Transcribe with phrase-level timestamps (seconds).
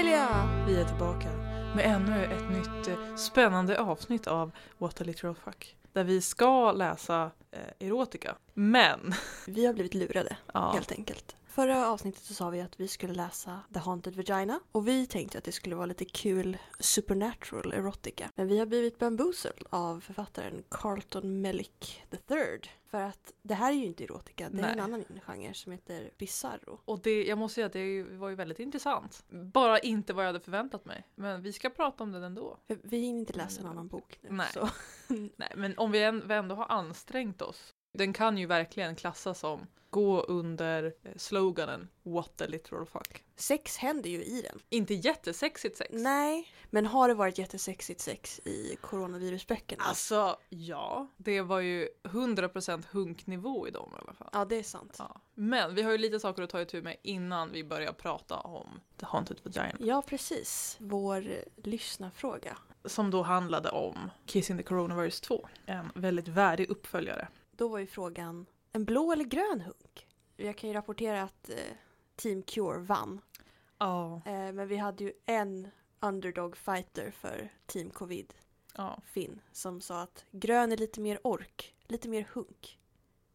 [0.00, 0.48] Helja!
[0.66, 1.28] Vi är tillbaka
[1.76, 5.76] med ännu ett nytt eh, spännande avsnitt av What a literal fuck.
[5.92, 8.36] Där vi ska läsa eh, erotika.
[8.54, 9.14] Men,
[9.46, 11.36] Vi har blivit lurade, ja, helt enkelt.
[11.60, 15.38] Förra avsnittet så sa vi att vi skulle läsa The Haunted Vagina och vi tänkte
[15.38, 18.30] att det skulle vara lite kul supernatural erotica.
[18.34, 22.60] Men vi har blivit bamboozled av författaren Carlton Mellick III.
[22.90, 24.72] För att det här är ju inte erotica, det är Nej.
[24.72, 26.80] en annan genre som heter bizarro.
[26.84, 29.24] och det, jag måste säga att det var ju väldigt intressant.
[29.30, 31.06] Bara inte vad jag hade förväntat mig.
[31.14, 32.58] Men vi ska prata om den ändå.
[32.66, 34.28] Vi hinner inte läsa en annan bok nu.
[34.30, 34.48] Nej.
[35.36, 37.74] Nej, men om vi, än, vi ändå har ansträngt oss.
[37.92, 43.24] Den kan ju verkligen klassas som gå under eh, sloganen What a literal fuck.
[43.36, 44.60] Sex händer ju i den.
[44.68, 45.90] Inte jättesexigt sex.
[45.92, 49.84] Nej, men har det varit jättesexigt sex i coronavirusböckerna?
[49.84, 51.08] Alltså, ja.
[51.16, 54.30] Det var ju 100% hunknivå i dem i alla fall.
[54.32, 54.96] Ja, det är sant.
[54.98, 55.20] Ja.
[55.34, 58.80] Men vi har ju lite saker att ta itu med innan vi börjar prata om
[58.96, 59.76] The Haunted Vagina.
[59.78, 60.76] Ja, precis.
[60.80, 62.58] Vår eh, lyssnarfråga.
[62.84, 65.48] Som då handlade om Kissing the Coronavirus 2.
[65.66, 67.28] En väldigt värdig uppföljare.
[67.60, 70.08] Då var ju frågan en blå eller grön hunk?
[70.36, 71.56] Jag kan ju rapportera att eh,
[72.16, 73.20] Team Cure vann.
[73.78, 74.22] Ja.
[74.26, 75.68] Eh, men vi hade ju en
[76.00, 78.34] underdog fighter för Team Covid,
[78.76, 79.02] ja.
[79.04, 82.78] Finn, som sa att grön är lite mer ork, lite mer hunk.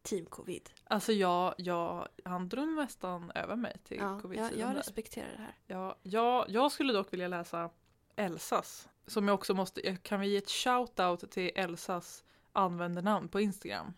[0.01, 0.69] Team Covid.
[0.83, 5.43] Alltså jag, jag, han drog nästan över mig till Ja, covid jag, jag respekterar det
[5.43, 5.55] här.
[5.65, 7.69] Ja, jag, jag skulle dock vilja läsa
[8.15, 8.89] Elsas.
[9.07, 13.93] Som jag också måste, kan vi ge ett shout-out till Elsas användarnamn på Instagram?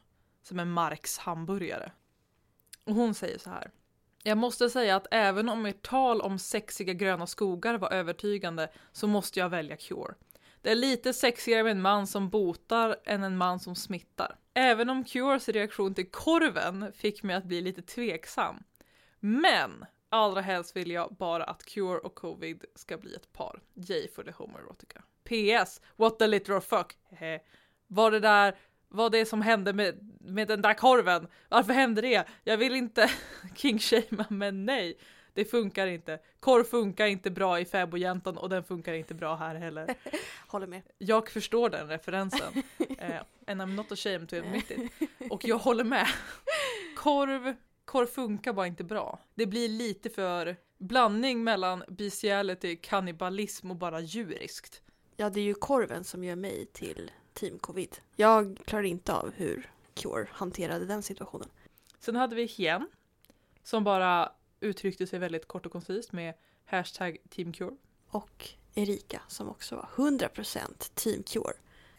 [0.47, 1.91] Som en Marks hamburgare.
[2.83, 3.71] Och hon säger så här.
[4.23, 9.07] Jag måste säga att även om ert tal om sexiga gröna skogar var övertygande så
[9.07, 10.13] måste jag välja Cure.
[10.61, 14.39] Det är lite sexigare med en man som botar än en man som smittar.
[14.53, 18.63] Även om Cures reaktion till korven fick mig att bli lite tveksam.
[19.19, 23.61] Men allra helst vill jag bara att Cure och Covid ska bli ett par.
[23.73, 25.03] J för the homoerotica.
[25.23, 25.81] PS.
[25.95, 26.97] What the literal fuck.
[27.87, 28.57] Var det där,
[28.89, 31.27] vad det som hände med, med den där korven?
[31.49, 32.27] Varför hände det?
[32.43, 33.11] Jag vill inte
[33.55, 34.97] kingshamea men nej.
[35.33, 36.19] Det funkar inte.
[36.39, 39.95] Korv funkar inte bra i fäbodjäntan och den funkar inte bra här heller.
[40.47, 40.81] Håller med.
[40.97, 42.53] Jag förstår den referensen.
[42.99, 44.91] Eh, and I'm not ashamed to admit it.
[45.31, 46.07] Och jag håller med.
[46.95, 47.55] Korv,
[47.85, 49.19] korv funkar bara inte bra.
[49.35, 54.81] Det blir lite för blandning mellan bestiality, kannibalism och bara djuriskt.
[55.15, 57.97] Ja, det är ju korven som gör mig till Team Covid.
[58.15, 61.49] Jag klarar inte av hur Cure hanterade den situationen.
[61.99, 62.89] Sen hade vi Hien
[63.63, 66.33] som bara uttryckte sig väldigt kort och koncist med
[66.65, 67.75] hashtag teamcure.
[68.09, 71.53] Och Erika som också var 100% Team Cure.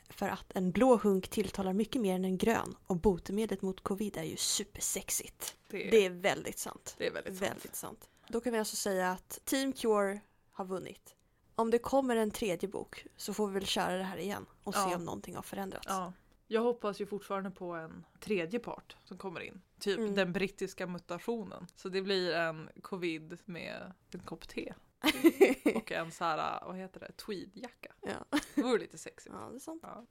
[0.08, 4.16] För att en blå hunk tilltalar mycket mer än en grön och botemedlet mot covid
[4.16, 5.56] är ju supersexigt.
[5.70, 6.94] Det är, Det är väldigt sant.
[6.98, 7.50] det är väldigt sant.
[7.50, 8.08] Väldigt sant.
[8.28, 10.20] Då kan vi alltså säga att Team Cure
[10.52, 11.14] har vunnit.
[11.58, 14.74] Om det kommer en tredje bok så får vi väl köra det här igen och
[14.74, 14.96] se Ja.
[14.96, 15.86] om någonting har förändrats.
[15.88, 16.12] Ja.
[16.46, 19.60] Jag hoppas ju fortfarande på en tredje part som kommer in.
[19.80, 20.14] Typ Mm.
[20.14, 21.66] den brittiska mutationen.
[21.76, 24.74] Så det blir en covid med en kopp te.
[25.74, 27.92] Och en så här, vad heter det, tweedjacka.
[28.02, 28.38] ja.
[28.54, 29.34] Det vore lite sexigt.
[29.40, 29.82] ja, det är sant.
[29.82, 30.04] Ja.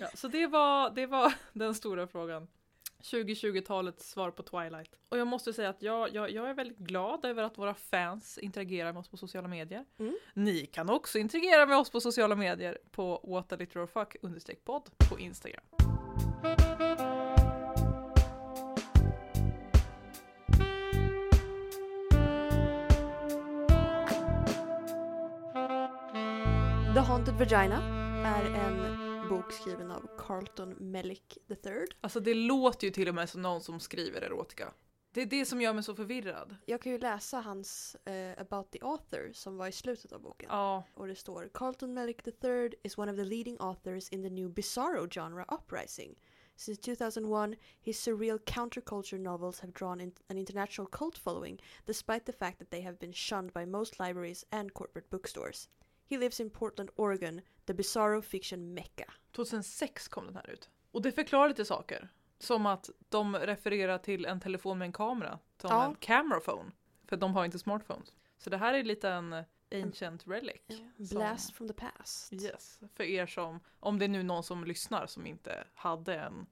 [0.00, 2.48] Ja, så det var, det var den stora frågan.
[3.04, 4.90] 2020-talets svar på Twilight.
[5.08, 8.38] Och jag måste säga att jag, jag, jag är väldigt glad över att våra fans
[8.38, 9.84] interagerar med oss på sociala medier.
[9.98, 10.16] Mm.
[10.34, 14.16] Ni kan också interagera med oss på sociala medier på whataliteralfuck
[14.64, 15.62] podd på Instagram.
[26.94, 27.82] The Haunted Vagina
[28.24, 31.86] är en bok skriven av Carlton Mellick III.
[32.00, 34.72] Alltså det låter ju till och med som någon som skriver erotika.
[35.12, 36.56] Det är det som gör mig så förvirrad.
[36.66, 40.48] Jag kan ju läsa hans eh, About the Author som var i slutet av boken.
[40.52, 44.30] Ja, Och det står Carlton Mellick III is one of the leading authors in the
[44.30, 46.14] new bizarro genre uprising.
[46.56, 52.32] Since 2001, his surreal counterculture novels have drawn in an international cult following, despite the
[52.32, 55.68] fact that they have been shunned by most libraries and corporate bookstores.
[56.08, 59.12] He lives in Portland, Oregon, the bizarro fiction mecca.
[59.32, 60.70] 2006 kom den här ut.
[60.90, 62.08] Och det förklarar lite saker.
[62.38, 65.38] Som att de refererar till en telefon med en kamera.
[65.60, 65.84] Som Ja.
[65.84, 66.70] en cameraphone.
[67.06, 68.12] För de har inte smartphones.
[68.38, 70.62] Så det här är lite en ancient relic.
[71.10, 72.32] Blast from the past.
[72.32, 72.80] Yes.
[72.94, 76.46] För er som, om det är nu någon som lyssnar som inte hade en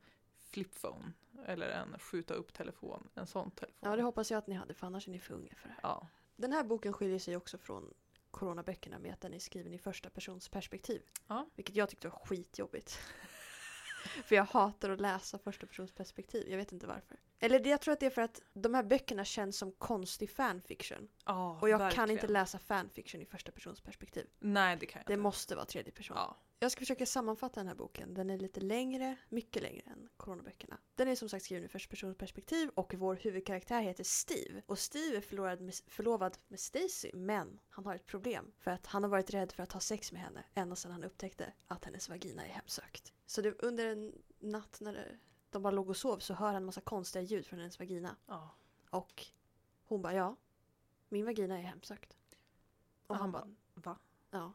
[0.50, 1.12] flipphone.
[1.46, 3.08] Eller en skjuta upp telefon.
[3.14, 3.76] En sån telefon.
[3.90, 5.74] Ja, det hoppas jag att ni hade, för annars är ni för unga för det
[5.74, 5.80] här.
[5.82, 6.08] Ja.
[6.36, 7.94] Den här boken skiljer sig också från
[8.32, 11.02] coronaböckerna med att den är skriven i första persons perspektiv.
[11.26, 11.50] Ja.
[11.54, 12.90] Vilket jag tyckte var skitjobbigt.
[14.24, 16.48] för jag hatar att läsa första persons perspektiv.
[16.50, 17.16] Jag vet inte varför.
[17.42, 21.08] Eller jag tror att det är för att de här böckerna känns som konstig fanfiction.
[21.24, 22.06] Ja, Och jag verkligen.
[22.06, 24.26] kan inte läsa fanfiction i första persons perspektiv.
[24.38, 25.22] Nej, det kan jag Det inte.
[25.22, 26.16] måste vara tredje person.
[26.16, 26.36] Ja.
[26.58, 28.14] Jag ska försöka sammanfatta den här boken.
[28.14, 30.78] Den är lite längre, mycket längre än coronaböckerna.
[30.94, 34.62] Den är som sagt skriven i första persons perspektiv och vår huvudkaraktär heter Steve.
[34.66, 38.52] Och Steve är förlovad med, förlovad med Stacy men han har ett problem.
[38.58, 41.04] För att han har varit rädd för att ha sex med henne ända sedan han
[41.04, 43.12] upptäckte att hennes vagina är hemsökt.
[43.26, 45.18] Så det, under en natt när
[45.52, 48.16] de bara låg och sov så hör han en massa konstiga ljud från hennes vagina.
[48.26, 48.54] ja.
[48.90, 49.26] Och
[49.84, 50.36] hon bara ja,
[51.08, 52.18] min vagina är hemsökt.
[53.06, 53.98] Och han han bara Va?
[54.30, 54.52] Ja.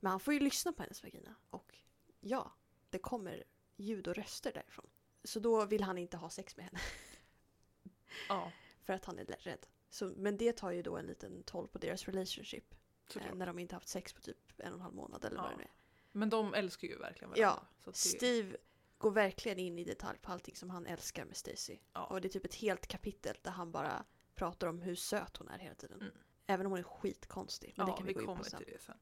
[0.00, 1.34] Men han får ju lyssna på hennes vagina.
[1.50, 1.78] Och
[2.20, 2.52] ja,
[2.90, 3.44] det kommer
[3.76, 4.86] ljud och röster därifrån.
[5.24, 6.78] Så då vill han inte ha sex med henne.
[8.28, 8.52] Ja,
[8.82, 9.66] För att han är rädd.
[9.90, 12.74] Så, men det tar ju då en liten toll på deras relationship.
[13.16, 15.46] Eh, när de inte haft sex på typ en och en halv månad eller vad
[15.46, 15.50] Ja.
[15.50, 15.70] det nu är.
[16.12, 17.66] Men de älskar ju verkligen Ja, varandra.
[17.84, 18.56] det, Steve
[18.98, 21.78] går verkligen in i detalj på allting som han älskar med Stacy.
[21.92, 22.04] Ja.
[22.06, 24.04] Och det är typ ett helt kapitel där han bara
[24.34, 26.00] pratar om hur söt hon är hela tiden.
[26.00, 26.12] Mm.
[26.46, 27.74] Även om hon är skitkonstig.
[27.76, 28.58] Men ja, det kan vi, gå in kommer på sen.
[28.58, 28.98] till det sen.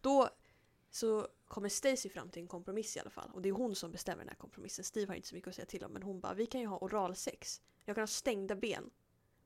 [0.00, 0.28] Då
[0.90, 3.30] så kommer Stacy fram till en kompromiss i alla fall.
[3.32, 4.84] Och det är hon som bestämmer den här kompromissen.
[4.84, 6.66] Steve har inte så mycket att säga till om men hon bara vi kan ju
[6.66, 7.62] ha oralsex.
[7.84, 8.90] Jag kan ha stängda ben.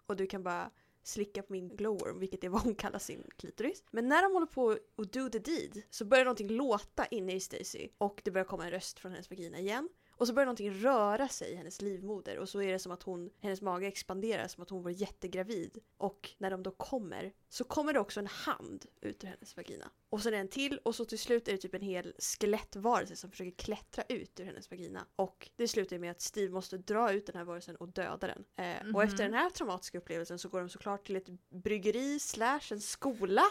[0.07, 0.71] Och du kan bara
[1.07, 3.85] slicka på min glowworm, vilket är vad hon kallar sin klitoris.
[3.91, 7.41] Men när de håller på att do the deed så börjar någonting låta inne i
[7.41, 9.89] Stacy och det börjar komma en röst från hennes vagina igen.
[10.19, 13.03] Och så börjar någonting röra sig i hennes livmoder och så är det som att
[13.03, 15.79] hon, hennes mage expanderar som att hon var jättegravid.
[15.97, 19.91] Och när de då kommer så kommer det också en hand ut ur hennes vagina.
[20.11, 23.31] Och sen en till och så till slut är det typ en hel skelettvarelse som
[23.31, 25.07] försöker klättra ut ur hennes vagina.
[25.17, 28.45] Och det slutar med att Steve måste dra ut den här varelsen och döda den.
[28.57, 29.01] Eh, Och Mhm.
[29.01, 33.43] efter den här traumatiska upplevelsen så går de såklart till ett bryggeri slash en skola.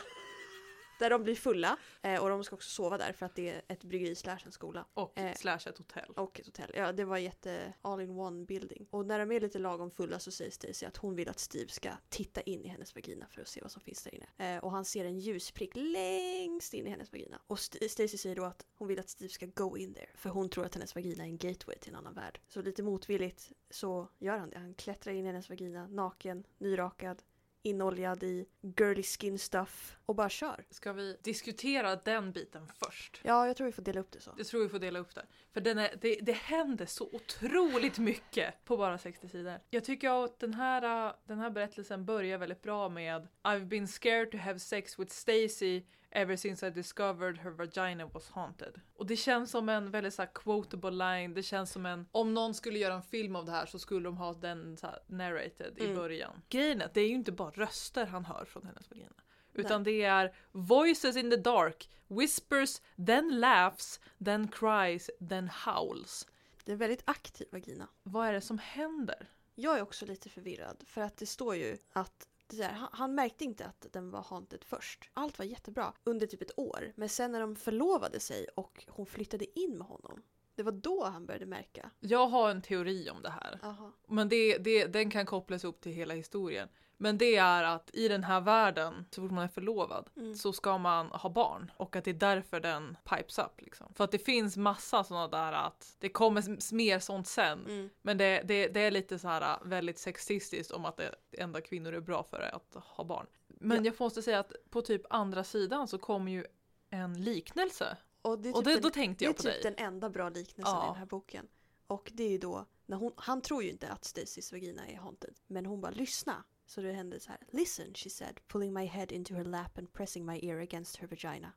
[0.99, 1.77] Där de blir fulla.
[2.01, 4.51] Eh, och de ska också sova där för att det är ett bryggeri slash en
[4.51, 4.85] skola.
[4.93, 6.13] Och Eh, slash ett hotell.
[6.15, 6.71] Och ett hotell.
[6.75, 8.87] Ja, det var jätte all in one building.
[8.89, 11.69] Och när de är lite lagom fulla så säger Stacy att hon vill att Steve
[11.69, 14.55] ska titta in i hennes vagina för att se vad som finns där inne.
[14.55, 17.41] Eh, och han ser en ljusprick längst in i hennes vagina.
[17.47, 20.09] Och St- Stacy säger då att hon vill att Steve ska go in there.
[20.15, 22.39] För hon tror att hennes vagina är en gateway till en annan värld.
[22.47, 24.57] Så lite motvilligt så gör han det.
[24.59, 27.23] Han klättrar in i hennes vagina, naken, nyrakad,
[27.65, 28.45] inoljad i
[28.77, 30.65] girly skin stuff och bara kör.
[30.69, 33.21] Ska vi diskutera den biten först?
[33.23, 34.31] Ja, jag tror vi får dela upp det så.
[34.37, 35.25] Jag tror vi får dela upp det.
[35.53, 39.59] För den är, det, det händer så otroligt mycket på bara 60 sidor.
[39.69, 44.31] Jag tycker att den här, den här berättelsen börjar väldigt bra med I've been scared
[44.31, 45.83] to have sex with Stacy
[46.15, 48.81] ever since I discovered her vagina was haunted.
[48.95, 51.33] Och det känns som en väldigt så här, quotable line.
[51.33, 52.07] Det känns som en...
[52.11, 54.87] Om någon skulle göra en film av det här så skulle de ha den så
[54.87, 55.95] här, narrated i Mm.
[55.95, 56.41] början.
[56.49, 59.13] Grejen är att det är ju inte bara röster han hör från hennes vagina.
[59.53, 66.27] Utan det är voices in the dark, whispers, then laughs, then cries, then howls.
[66.63, 67.87] Det är en väldigt aktiv vagina.
[68.03, 69.29] Vad är det som händer?
[69.55, 73.43] Jag är också lite förvirrad för att det står ju att där, han, han märkte
[73.43, 75.09] inte att den var haunted först.
[75.13, 76.93] Allt var jättebra under typ ett år.
[76.95, 80.21] Men sen när de förlovade sig och hon flyttade in med honom.
[80.55, 81.89] Det var då han började märka.
[81.99, 83.59] Jag har en teori om det här.
[83.63, 83.91] Aha.
[84.07, 86.69] Men det, det, den kan kopplas upp till hela historien.
[86.97, 90.35] Men det är att i den här världen, så fort man är förlovad, Mm.
[90.35, 91.71] så ska man ha barn.
[91.77, 93.61] Och att det är därför den pipes up.
[93.61, 93.93] Liksom.
[93.93, 97.65] För att det finns massa sådana där att det kommer mer sånt sen.
[97.65, 97.89] Mm.
[98.01, 101.61] Men det, det, det är lite så här äh, väldigt sexistiskt om att det enda
[101.61, 103.27] kvinnor är bra för är att ha barn.
[103.47, 103.91] Men Ja.
[103.91, 106.45] jag måste säga att på typ andra sidan så kommer ju
[106.89, 107.97] en liknelse.
[108.21, 109.73] Och, det är, Och typ det, den, då tänkte det är jag på typ dig.
[109.75, 110.83] den enda bra liknelsen Ja.
[110.85, 111.47] i den här boken.
[111.87, 114.97] Och det är ju då, när hon, han tror ju inte att Stacys vagina är
[114.97, 115.33] haunted.
[115.47, 116.43] Men hon bara lyssna.
[116.65, 117.39] Så det hände så här.
[117.51, 121.07] Listen, she said, pulling my head into her lap and pressing my ear against her
[121.07, 121.51] vagina.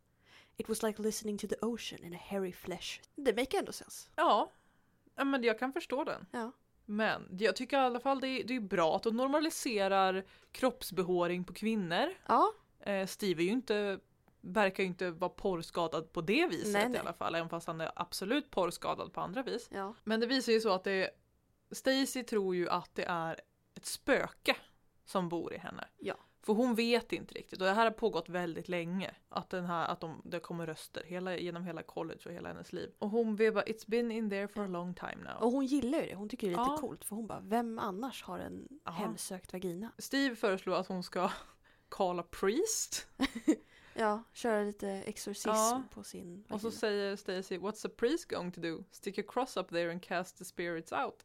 [0.57, 3.01] It was like listening to the ocean in a hairy flesh.
[3.15, 4.11] Det make ändå sens.
[4.17, 4.51] Ja,
[5.25, 6.27] men jag kan förstå den.
[6.33, 6.53] Ja.
[6.85, 11.45] Men jag tycker i alla fall det är, det är bra att de normaliserar kroppsbehåring
[11.45, 12.15] på kvinnor.
[12.29, 14.01] Ja, Eh, Steve är ju inte,
[14.41, 17.01] verkar ju inte vara porrskadad på det viset Nej, i nej.
[17.01, 17.35] alla fall.
[17.35, 19.69] Även fast han är absolut porrskadad på andra vis.
[19.73, 19.95] ja.
[20.05, 21.11] Men det visar ju så att det
[21.71, 23.41] Stacy tror ju att det är
[23.75, 24.57] ett spöke
[25.09, 25.89] som bor i henne.
[25.99, 26.15] Ja.
[26.43, 29.15] För hon vet inte riktigt och det här har pågått väldigt länge.
[29.29, 32.73] Att, den här, att de, det kommer röster hela, genom hela college och hela hennes
[32.73, 32.91] liv.
[32.99, 35.43] Och hon vet bara it's been in there for a long time now.
[35.43, 36.15] Och hon gillar ju det.
[36.15, 36.77] Hon tycker det är lite Ja.
[36.77, 37.05] coolt.
[37.05, 38.91] För hon bara, vem annars har en Ja.
[38.91, 39.91] hemsökt vagina?
[39.99, 41.31] Steve föreslår att hon ska
[41.89, 43.07] call a priest.
[43.95, 45.83] Ja, köra lite exorcism Ja.
[45.91, 46.55] på sin vagina.
[46.55, 48.85] Och så säger Stacy what's a priest going to do?
[48.91, 51.25] Stick a cross up there and cast the spirits out.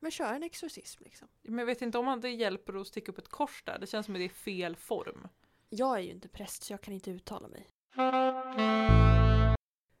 [0.00, 1.28] Men kör en exorcism liksom.
[1.42, 3.78] Men jag vet inte om det hjälper att sticka upp ett kors där.
[3.78, 5.28] Det känns som att det är fel form.
[5.68, 7.68] Jag är ju inte präst så jag kan inte uttala mig.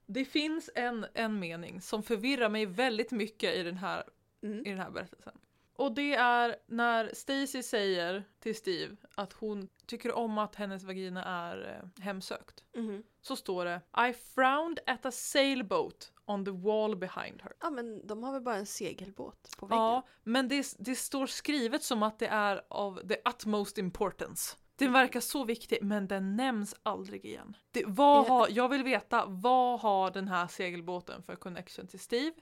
[0.06, 4.04] Det finns en, en mening som förvirrar mig väldigt mycket i den, här,
[4.42, 4.66] Mm.
[4.66, 5.38] i den här berättelsen.
[5.78, 11.24] Och det är när Stacy säger till Steve att hon tycker om att hennes vagina
[11.24, 12.64] är eh, hemsökt.
[12.76, 13.02] Mhm.
[13.20, 17.52] Så står det I frowned at a sailboat on the wall behind her.
[17.60, 19.82] Ja men de har väl bara en segelbåt på väggen?
[19.82, 24.56] Ja, men det, det står skrivet som att det är av the utmost importance.
[24.76, 27.56] Den verkar så viktig men den nämns aldrig igen.
[27.70, 32.32] Det, vad har, jag vill veta vad har den här segelbåten för connection till Steve?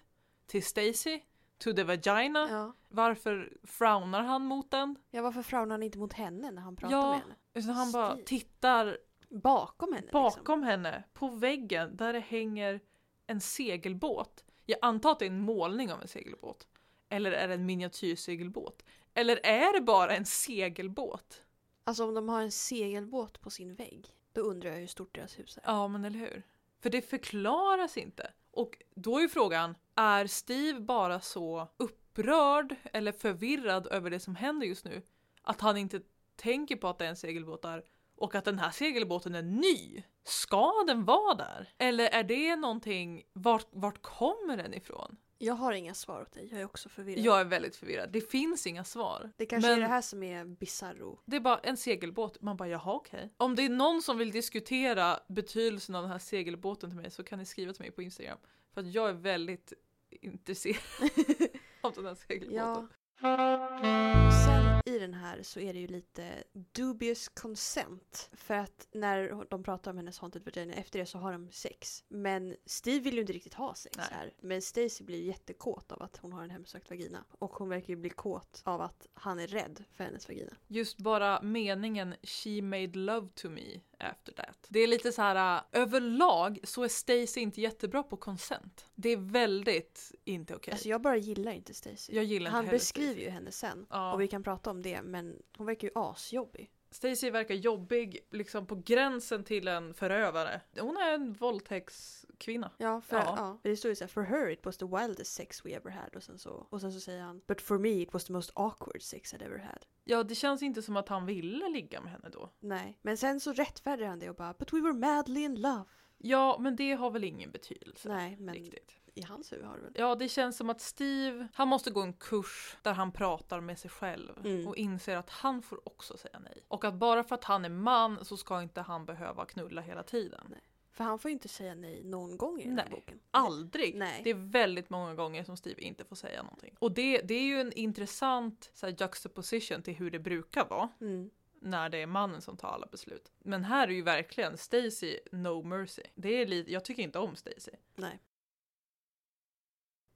[0.46, 1.20] Till Stacy?
[1.64, 2.48] To the vagina?
[2.50, 2.72] Ja.
[2.88, 4.96] Varför frownar han mot den?
[5.10, 7.34] ja, varför frownar han inte mot henne när han pratar Ja, med henne?
[7.54, 8.24] Utan han bara Steve.
[8.26, 8.98] tittar
[9.30, 10.22] Bakom henne liksom.
[10.22, 12.80] bakom henne på väggen där det hänger
[13.26, 14.44] en segelbåt.
[14.66, 16.66] Jag antar att det är en målning av en segelbåt.
[17.08, 18.84] Eller är det en miniatyrsegelbåt?
[19.14, 21.42] Eller är det bara en segelbåt?
[21.84, 25.38] Alltså om de har en segelbåt på sin vägg, då undrar jag hur stort deras
[25.38, 25.62] hus är.
[25.66, 26.42] Ja, men eller hur?
[26.80, 28.30] För det förklaras inte.
[28.54, 34.36] Och då är ju frågan, är Steve bara så upprörd eller förvirrad över det som
[34.36, 35.02] händer just nu
[35.42, 36.00] att han inte
[36.36, 37.84] tänker på att det är en segelbåt där
[38.16, 40.02] och att den här segelbåten är ny?
[40.24, 41.74] Ska den vara där?
[41.78, 45.16] Eller är det någonting, vart, vart kommer den ifrån?
[45.38, 47.24] Jag har inga svar åt dig, jag är också förvirrad.
[47.24, 48.10] Jag är väldigt förvirrad.
[48.12, 49.30] Det finns inga svar.
[49.36, 51.20] Det kanske Men- är det här som är bizarro.
[51.24, 52.40] Det är bara en segelbåt.
[52.42, 53.30] Man bara jaha okej.
[53.36, 57.24] Om det är någon som vill diskutera betydelsen av den här segelbåten till mig så
[57.24, 58.38] kan ni skriva till mig på Instagram.
[58.74, 59.72] För att jag är väldigt
[60.10, 60.78] intresserad
[61.80, 62.88] av den här segelbåten.
[63.20, 64.30] Ja.
[64.46, 68.30] Sen i den här så är det ju lite dubious consent.
[68.32, 72.04] För att när de pratar om hennes haunted vagina, efter det så har de sex.
[72.08, 74.06] Men Steve vill ju inte riktigt ha sex Nej.
[74.10, 74.32] här.
[74.40, 77.24] Men Stacy blir ju jättekåt av att hon har en hemsökt vagina.
[77.30, 80.52] Och hon verkar ju bli kåt av att han är rädd för hennes vagina.
[80.66, 83.80] Just bara meningen “She made love to me
[84.10, 84.66] after that”.
[84.68, 88.86] Det är lite så här äh, överlag så är Stacy inte jättebra på consent.
[88.94, 90.72] Det är väldigt inte okej.
[90.72, 92.14] Alltså jag bara gillar inte Stacy.
[92.14, 93.24] Jag gillar inte Han beskriver Stacey.
[93.24, 93.86] ju henne sen.
[93.90, 94.12] Ja.
[94.12, 95.02] Och vi kan prata om det.
[95.02, 96.70] Men hon verkar ju asjobbig.
[96.94, 100.60] Stacey verkar jobbig, liksom på gränsen till en förövare.
[100.78, 102.70] Hon är en våldtäktskvinna.
[102.78, 103.34] Ja, för, Ja.
[103.36, 103.58] ja.
[103.62, 106.16] det står ju såhär, for her it was the wildest sex we ever had.
[106.16, 108.50] Och sen, så, och sen så säger han, but for me it was the most
[108.54, 109.86] awkward sex I'd ever had.
[110.04, 112.50] Ja, det känns inte som att han ville ligga med henne då.
[112.60, 115.84] Nej, men sen så rättfärdigar han det och bara, but we were madly in love.
[116.18, 118.08] Ja, men det har väl ingen betydelse.
[118.08, 118.96] Nej, men Riktigt.
[119.14, 119.92] I hans huvud har det väl.
[119.94, 123.78] Ja, det känns som att Steve, han måste gå en kurs där han pratar med
[123.78, 124.68] sig själv Mm.
[124.68, 126.64] och inser att han får också säga nej.
[126.68, 130.02] Och att bara för att han är man så ska inte han behöva knulla hela
[130.02, 130.46] tiden.
[130.50, 130.60] Nej.
[130.90, 132.94] För han får ju inte säga nej någon gång i den här Nej.
[133.00, 133.20] boken.
[133.30, 133.94] Aldrig!
[133.94, 134.20] Nej.
[134.24, 136.76] Det är väldigt många gånger som Steve inte får säga någonting.
[136.78, 140.88] Och det, det är ju en intressant så här, juxtaposition till hur det brukar vara.
[141.00, 141.30] Mm.
[141.60, 143.32] när det är mannen som tar alla beslut.
[143.38, 146.02] Men här är ju verkligen Stacy no mercy.
[146.14, 147.70] Det är lite, jag tycker inte om Stacy.
[147.96, 148.18] Nej.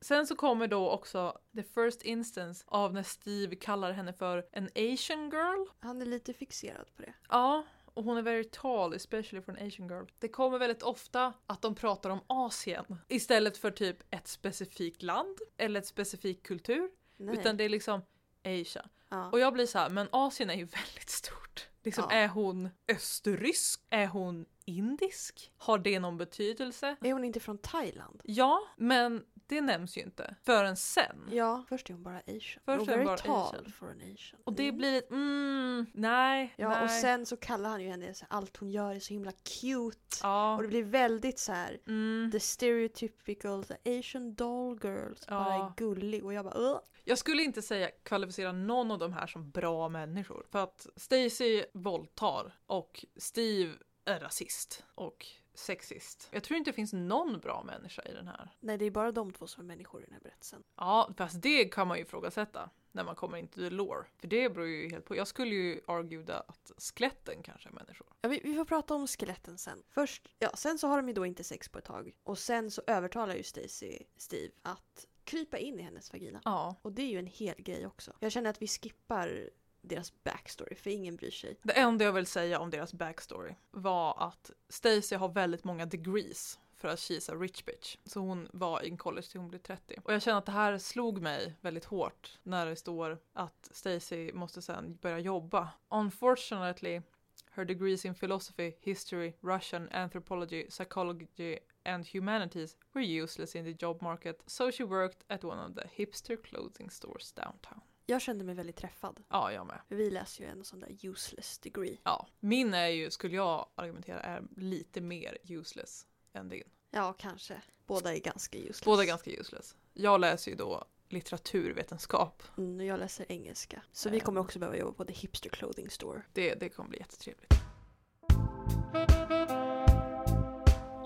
[0.00, 4.68] Sen så kommer då också the first instance av när Steve kallar henne för en
[4.76, 5.66] asian girl.
[5.78, 7.14] Han är lite fixerad på det.
[7.28, 10.04] Ja, och hon är very tall, especially for an asian girl.
[10.18, 15.38] Det kommer väldigt ofta att de pratar om Asien istället för typ ett specifikt land
[15.56, 16.90] eller ett specifik kultur.
[17.16, 17.38] Nej.
[17.38, 18.02] Utan det är liksom
[18.44, 18.88] Asia.
[19.08, 19.30] ja.
[19.30, 21.68] Och jag blir så här, men Asien är ju väldigt stort.
[21.82, 22.16] Liksom, Ja.
[22.16, 23.80] Är hon österrysk?
[23.90, 25.52] Är hon indisk?
[25.56, 26.96] Har det någon betydelse?
[27.00, 28.20] Är hon inte från Thailand?
[28.24, 31.28] Ja, men det nämns ju inte förrän sen.
[31.32, 32.62] Ja, först är hon bara asian.
[32.64, 33.72] Först är hon bara tall asian.
[33.72, 34.40] for an asian.
[34.44, 34.76] Och det Mm.
[34.78, 36.84] blir ett mm, nej, Ja, nej.
[36.84, 39.32] och sen så kallar han ju henne så här, allt hon gör är så himla
[39.32, 40.16] cute.
[40.22, 42.30] Ja, Och det blir väldigt så här mm.
[42.32, 45.66] the stereotypical här, asian doll girl som bara Ja.
[45.66, 46.80] är gullig och jag bara Ugh.
[47.04, 50.46] Jag skulle inte säga kvalificera någon av de här som bra människor.
[50.50, 53.72] För att Stacy våldtar och Steve
[54.04, 55.26] är rasist och
[55.58, 56.28] sexist.
[56.30, 58.50] Jag tror inte det finns någon bra människa i den här.
[58.60, 60.62] Nej, det är bara de två som är människor i den här berättelsen.
[60.76, 64.04] Ja, fast det kan man ju ifrågasätta när man kommer in till the lore.
[64.20, 65.16] För det beror ju helt på.
[65.16, 68.06] Jag skulle ju arguda att skeletten kanske är människor.
[68.20, 69.82] Ja, vi, vi får prata om skeletten sen.
[69.88, 72.12] Först, ja, sen så har de ju då inte sex på ett tag.
[72.22, 76.40] Och sen så övertalar ju Stacy Steve att krypa in i hennes vagina.
[76.44, 76.76] Ja.
[76.82, 78.12] Och det är ju en hel grej också.
[78.20, 81.56] Jag känner att vi skippar deras backstory för ingen bryr sig.
[81.62, 86.58] Det enda jag vill säga om deras backstory var att Stacy har väldigt många degrees
[86.78, 87.96] för att she's a rich bitch.
[88.04, 90.00] Så hon var i college till hon blev 30.
[90.04, 94.32] Och jag känner att det här slog mig väldigt hårt när det står att Stacy
[94.32, 95.68] måste sen börja jobba.
[95.88, 97.02] Unfortunately,
[97.50, 104.02] her degrees in philosophy, history, Russian, anthropology, psychology and humanities were useless in the job
[104.02, 107.80] market, so she worked at one of the hipster clothing stores downtown.
[108.10, 109.20] Jag kände mig väldigt träffad.
[109.28, 109.80] Ja, jag med.
[109.88, 111.98] Vi läser ju en sån där useless degree.
[112.04, 116.62] Ja, min är ju, skulle jag argumentera, är lite mer useless än din.
[116.90, 117.62] Ja, kanske.
[117.86, 118.84] Båda är ganska useless.
[118.84, 119.76] Båda är ganska useless.
[119.94, 122.42] Jag läser ju då litteraturvetenskap.
[122.58, 123.82] Mm, jag läser engelska.
[123.92, 124.24] Så vi Ehm.
[124.24, 126.22] kommer också behöva jobba på The Hipster Clothing Store.
[126.32, 127.52] Det, det kommer bli jättetrevligt.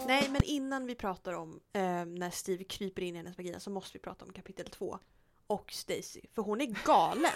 [0.07, 3.71] Nej, men innan vi pratar om eh, när Steve kryper in i hennes vagina så
[3.71, 4.99] måste vi prata om kapitel två.
[5.47, 7.31] Och Stacy, för hon är galen.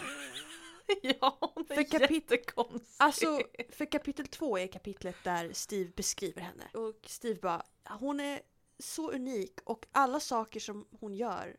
[1.02, 2.94] ja, hon är För kapit- jättekonstig.
[2.98, 6.64] Alltså, för kapitel två är kapitlet där Steve beskriver henne.
[6.75, 8.40] Och Steve bara, hon är
[8.78, 11.56] så unik och alla saker som hon gör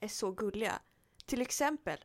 [0.00, 0.82] är så gulliga.
[1.26, 1.98] Till exempel,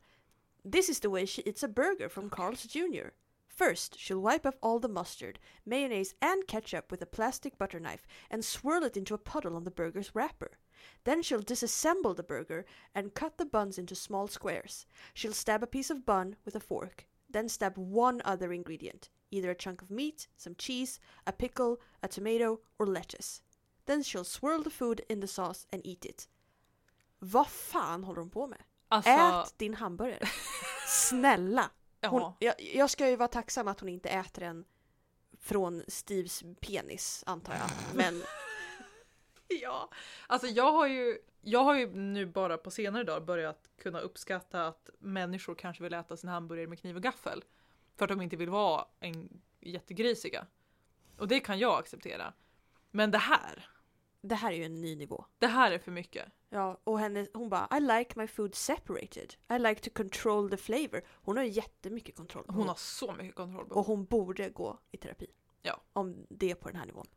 [0.71, 3.11] this is the way she eats a burger from Carl's Jr.
[3.55, 8.05] First, she'll wipe off all the mustard, mayonnaise and ketchup with a plastic butter knife
[8.29, 10.57] and swirl it into a puddle on the burger's wrapper.
[11.05, 14.85] Then she'll disassemble the burger and cut the buns into small squares.
[15.13, 19.51] She'll stab a piece of bun with a fork, then stab one other ingredient, either
[19.51, 23.41] a chunk of meat, some cheese, a pickle, a tomato, or lettuce.
[23.85, 26.27] Then she'll swirl the food in the sauce and eat it.
[27.19, 28.63] Vad fan håller hon på med?
[28.89, 30.27] Alltså, Ät din hamburgare.
[30.87, 31.69] Snälla!
[32.07, 32.35] Hon, ja.
[32.39, 34.65] jag, jag ska ju vara tacksam att hon inte äter den
[35.39, 37.69] från Steves penis, antar jag.
[37.95, 38.23] Men
[39.47, 39.89] ja.
[40.27, 44.67] Alltså jag har ju jag har ju nu bara på senare dagar börjat kunna uppskatta
[44.67, 47.43] att människor kanske vill äta sin hamburgare med kniv och gaffel.
[47.95, 50.47] För att de inte vill vara en jättegrisiga.
[51.17, 52.33] Och det kan jag acceptera.
[52.91, 53.69] Men det här,
[54.21, 55.25] det här är ju en ny nivå.
[55.39, 56.25] det här är för mycket.
[56.55, 59.33] Ja, och henne, hon bara I like my food separated.
[59.49, 61.01] I like to control the flavor.
[61.07, 62.45] Hon har ju jättemycket kontroll.
[62.47, 65.27] Hon har så mycket kontroll på Och hon borde gå i terapi.
[65.61, 65.81] Ja.
[65.93, 67.07] Om det är på den här nivån.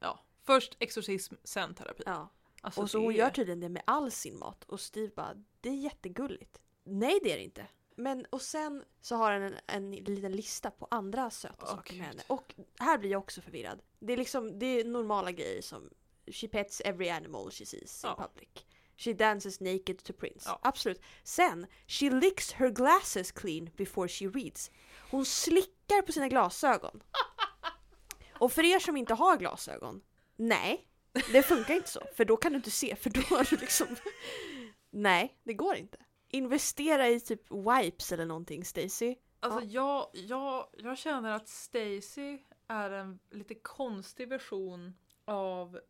[0.00, 0.18] Ja.
[0.42, 2.02] Först exorcism, sen terapi.
[2.06, 2.28] Ja.
[2.60, 4.64] Alltså, och så det hon gör tydligen det med all sin mat.
[4.64, 6.60] Och Steve bara, det är jättegulligt.
[6.84, 7.66] Nej det är det inte.
[7.96, 11.94] Men och sen så har han en, en liten lista på andra söta Åh, saker
[11.94, 12.22] med henne.
[12.26, 13.82] Och här blir jag också förvirrad.
[13.98, 15.90] Det är liksom, det är normala grejer som
[16.26, 18.10] She pets every animal she sees Ja.
[18.10, 18.66] in public.
[18.96, 20.48] She dances naked to Prince.
[20.48, 20.58] Ja.
[20.62, 21.00] Absolut.
[21.22, 24.70] Sen, she licks her glasses clean before she reads.
[25.10, 27.02] Hon slickar på sina glasögon.
[28.38, 30.00] Och för er som inte har glasögon,
[30.36, 30.88] nej,
[31.32, 32.00] det funkar inte så.
[32.14, 33.86] För då kan du inte se, för då har du liksom...
[34.90, 35.98] Nej, det går inte.
[36.28, 39.16] Investera i typ wipes eller någonting, Stacy.
[39.40, 45.80] Alltså jag, jag, jag känner att Stacy är en lite konstig version av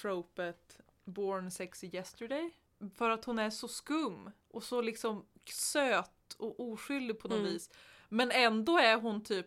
[0.00, 2.50] tropet Born Sexy Yesterday.
[2.96, 7.50] För att hon är så skum och så liksom söt och oskyldig på något Mm.
[7.52, 7.70] vis.
[8.08, 9.46] Men ändå är hon typ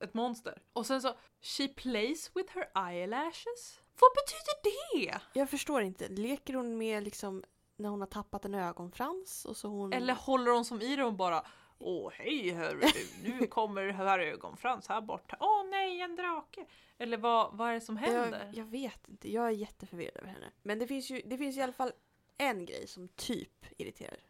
[0.00, 0.62] ett monster.
[0.72, 3.80] Och sen så, she plays with her eyelashes.
[4.00, 4.62] Vad betyder
[4.94, 5.20] det?
[5.40, 7.44] Jag förstår inte, leker hon med liksom
[7.76, 9.92] när hon har tappat en ögonfrans och så hon...
[9.92, 11.46] Eller håller hon som i det och bara
[11.78, 15.36] Åh hej hörru du, nu kommer här ögonfrans här borta.
[15.40, 16.66] Åh nej en drake.
[16.98, 18.44] Eller vad, vad är det som händer?
[18.46, 20.50] Jag, jag vet inte, jag är jätteförvirrad över henne.
[20.62, 21.92] Men det finns ju det finns i alla fall
[22.38, 24.20] en grej som typ irriterar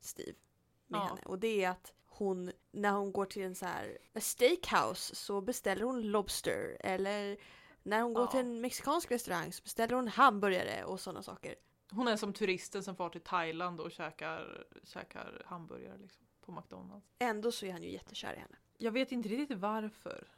[0.00, 0.38] Steve
[0.86, 1.04] med Ja.
[1.04, 1.20] henne.
[1.24, 5.82] Och det är att hon, när hon går till en så här steakhouse så beställer
[5.84, 6.76] hon lobster.
[6.80, 7.36] Eller
[7.82, 8.30] när hon går Ja.
[8.30, 11.54] till en mexikansk restaurang så beställer hon hamburgare och sådana saker.
[11.90, 17.06] Hon är som turisten som far till Thailand och käkar, käkar hamburgare liksom, på McDonalds.
[17.18, 18.56] Ändå så är han ju jättekär i henne.
[18.78, 20.28] Jag vet inte riktigt varför.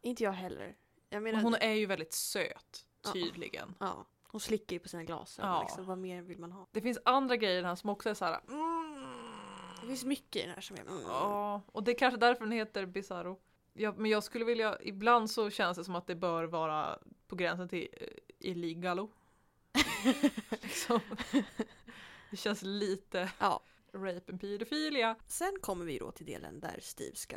[0.00, 0.76] Inte jag heller.
[1.08, 3.12] Jag menar, Men hon är ju väldigt söt, Ja.
[3.12, 3.74] tydligen.
[3.80, 5.50] ja, hon slickar ju på sina glasögon.
[5.50, 5.62] Ja.
[5.62, 5.84] Liksom.
[5.86, 6.66] Vad mer vill man ha?
[6.72, 8.40] Det finns andra grejer här som också är så här.
[8.48, 9.06] Mm.
[9.80, 10.80] Det finns mycket i den här som är...
[10.80, 11.02] Mm.
[11.06, 13.40] Ja, och det är kanske därför den heter Bizarro.
[13.72, 17.36] Ja, men jag skulle vilja, ibland så känns det som att det bör vara på
[17.36, 18.06] gränsen till eh,
[18.38, 19.10] illegalo.
[20.50, 21.00] liksom.
[22.30, 23.60] Det känns lite Ja.
[23.94, 25.16] Rape and pedofilia.
[25.26, 27.36] Sen kommer vi då till delen där Steve ska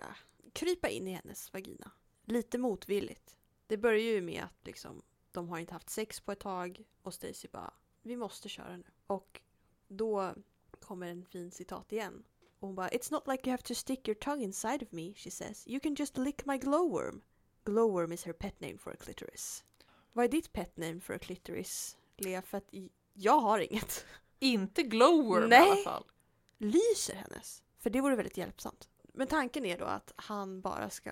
[0.53, 1.91] krypa in i hennes vagina.
[2.25, 3.35] Lite motvilligt.
[3.67, 7.13] Det börjar ju med att liksom, de har inte haft sex på ett tag och
[7.13, 8.83] Stacy bara vi måste köra nu.
[9.07, 9.41] Och
[9.87, 10.33] då
[10.79, 12.23] kommer en fin citat igen.
[12.59, 15.13] Och hon bara It's not like you have to stick your tongue inside of me,
[15.13, 15.67] she says.
[15.67, 17.21] You can just lick my glowworm.
[17.63, 19.63] Glowworm is her pet name for a clitoris.
[20.13, 22.41] Vad är ditt pet name för a clitoris, Lea?
[22.41, 24.05] För att i- jag har inget.
[24.39, 25.59] Inte gloworm i Nej.
[25.71, 26.03] alla fall.
[26.57, 27.63] Lyser hennes.
[27.79, 28.89] För det vore väldigt hjälpsamt.
[29.13, 31.11] Men tanken är då att han bara ska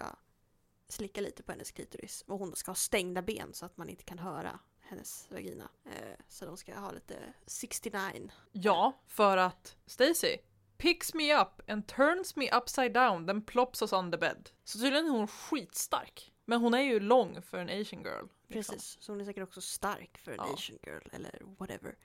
[0.88, 4.04] slicka lite på hennes klitoris och hon ska ha stängda ben så att man inte
[4.04, 5.70] kan höra hennes vagina.
[5.86, 8.32] Eh, så de ska ha lite 69.
[8.52, 10.38] Ja, för att Stacy
[10.78, 14.50] picks me up and turns me upside down then plops us on the bed.
[14.64, 16.30] Så tydligen är hon skitstark.
[16.46, 18.26] Men hon är ju lång för en asian girl.
[18.48, 18.76] liksom.
[18.76, 20.54] Precis, så hon är säkert också stark för en Ja.
[20.54, 21.96] asian girl eller whatever.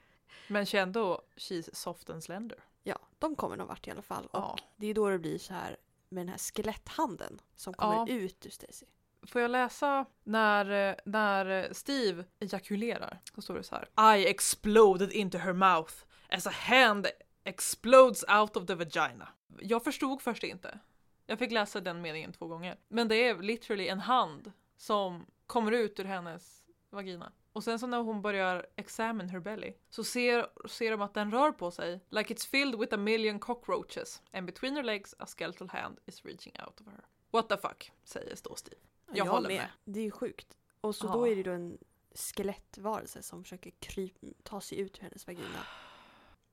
[0.47, 2.63] Men känn då, she's soft and slender.
[2.83, 4.25] Ja, de kommer någon vart i alla fall.
[4.25, 4.57] Och Ja.
[4.77, 5.77] det är då det blir så här
[6.09, 8.07] med den här skeletthanden som kommer Ja.
[8.09, 8.85] ut ur Stacy.
[9.27, 13.19] Får jag läsa när, eh, när Steve ejakulerar?
[13.35, 14.15] Så står det så här.
[14.17, 15.93] I exploded into her mouth
[16.29, 17.07] as a hand
[17.43, 19.27] explodes out of the vagina.
[19.59, 20.79] Jag förstod först inte.
[21.25, 22.77] Jag fick läsa den meningen två gånger.
[22.87, 27.31] Men det är literally en hand som kommer ut ur hennes vagina.
[27.53, 31.31] Och sen så när hon börjar examine her belly så ser, ser de att den
[31.31, 31.99] rör på sig.
[32.09, 34.21] Like it's filled with a million cockroaches.
[34.31, 37.05] And between her legs a skeletal hand is reaching out of her.
[37.31, 38.81] What the fuck, säger då Steve.
[39.13, 39.67] Jag, håller med.
[39.85, 40.57] Det är ju sjukt.
[40.81, 41.13] Och så Ja.
[41.13, 41.77] då är det då en
[42.13, 45.65] skelettvarelse som försöker kryp, ta sig ut ur hennes vagina.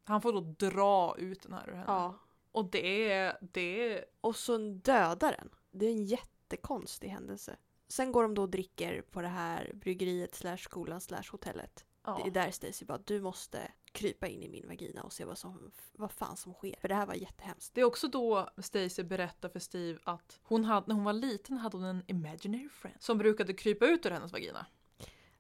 [0.05, 1.85] Han får då dra ut den här ur henne.
[1.87, 2.15] Ja.
[2.53, 5.51] Och det är, det Och så dödar den.
[5.71, 7.57] Det är en jättekonstig händelse.
[7.89, 11.85] Sen går de då och dricker på det här bryggeriet slash skolan slash hotellet.
[12.05, 12.21] ja.
[12.23, 15.39] Det är där Stacy bara, du måste krypa in i min vagina och se vad,
[15.39, 16.75] som, vad fan som sker.
[16.81, 17.75] För det här var jättehemskt.
[17.75, 21.57] Det är också då Stacy berättar för Steve att hon hade, när hon var liten
[21.57, 24.67] hade hon en imaginary friend som brukade krypa ut ur hennes vagina.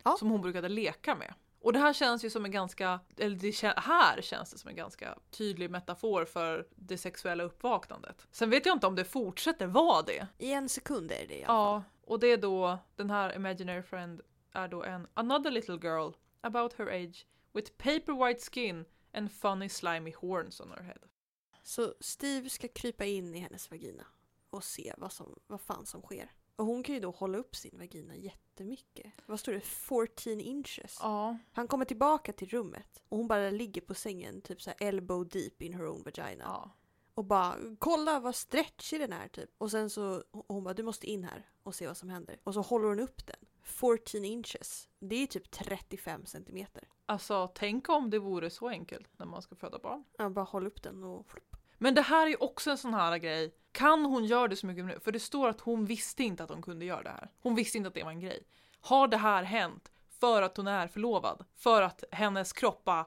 [0.03, 0.17] Ja.
[0.19, 1.35] Som hon brukade leka med.
[1.61, 4.77] Och det här känns ju som en ganska, eller det här känns det som en
[4.77, 8.27] ganska tydlig metafor för det sexuella uppvaknandet.
[8.31, 10.27] Sen vet jag inte om det fortsätter vara det.
[10.39, 11.57] I en sekund är det det i alla fall.
[11.57, 14.21] Ja, och det är då, den här imaginary friend
[14.53, 19.69] är då en another little girl about her age with paper white skin and funny
[19.69, 20.99] slimy horns on her head.
[21.63, 24.07] Så Steve ska krypa in i hennes vagina
[24.51, 26.31] och se vad, som, vad fan som sker.
[26.57, 29.13] Och hon kan ju då hålla upp sin vagina jättemycket.
[29.27, 29.61] Vad står det?
[29.61, 30.99] 14 inches.
[31.03, 31.39] Ja.
[31.53, 35.29] Han kommer tillbaka till rummet och hon bara ligger på sängen typ så här elbow
[35.29, 36.45] deep in her own vagina.
[36.45, 36.71] ja.
[37.17, 39.51] Och bara kolla vad stretchig den är typ.
[39.59, 42.37] Och sen så hon bara du måste in här och se vad som händer.
[42.45, 43.37] Och så håller hon upp den.
[43.63, 44.89] 14 inches.
[44.99, 46.85] Det är typ 35 centimeter.
[47.07, 50.05] Alltså tänk om det vore så enkelt när man ska föda barn.
[50.19, 51.27] Ja, bara håll upp den och
[51.79, 53.55] Men det här är ju också en sån här grej.
[53.73, 55.01] Kan hon göra det så mycket nu?
[55.01, 57.31] För det står att hon visste inte att hon kunde göra det här.
[57.41, 58.47] Hon visste inte att det var en grej.
[58.81, 61.45] Har det här hänt för att hon är förlovad?
[61.55, 63.07] För att hennes kropp bara,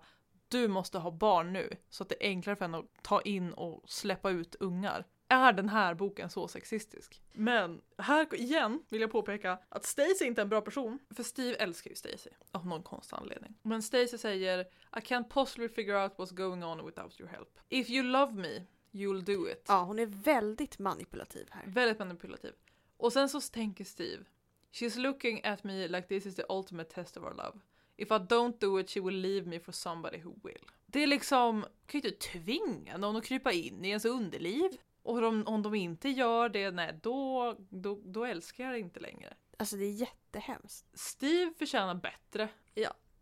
[0.50, 3.54] du måste ha barn nu så att det är enklare för henne att ta in
[3.54, 5.06] och släppa ut ungar.
[5.28, 7.22] Är den här boken så sexistisk?
[7.34, 11.00] Men här igen vill jag påpeka att Stacy inte är en bra person.
[11.10, 13.58] För Steve älskar ju Stacy av någon konstig anledning.
[13.62, 14.60] Men Stacy säger
[14.96, 17.60] I can't possibly figure out what's going on without your help.
[17.70, 19.66] If you love me, you'll do it.
[19.68, 21.64] Ja, hon är väldigt manipulativ här.
[21.68, 22.54] Väldigt manipulativ.
[22.98, 24.24] Och sen så tänker Steve
[24.72, 27.60] She's looking at me like this is the ultimate test of our love.
[28.02, 30.66] If I don't do it she will leave me for somebody who will.
[30.86, 34.72] Det är liksom, kan ju inte tvinga någon att krypa in i ens underliv.
[35.04, 39.00] Och om, om de inte gör det, nej då, då, då älskar jag det inte
[39.00, 39.34] längre.
[39.58, 40.86] Alltså det är jättehemskt.
[41.00, 42.50] Steve förtjänar bättre.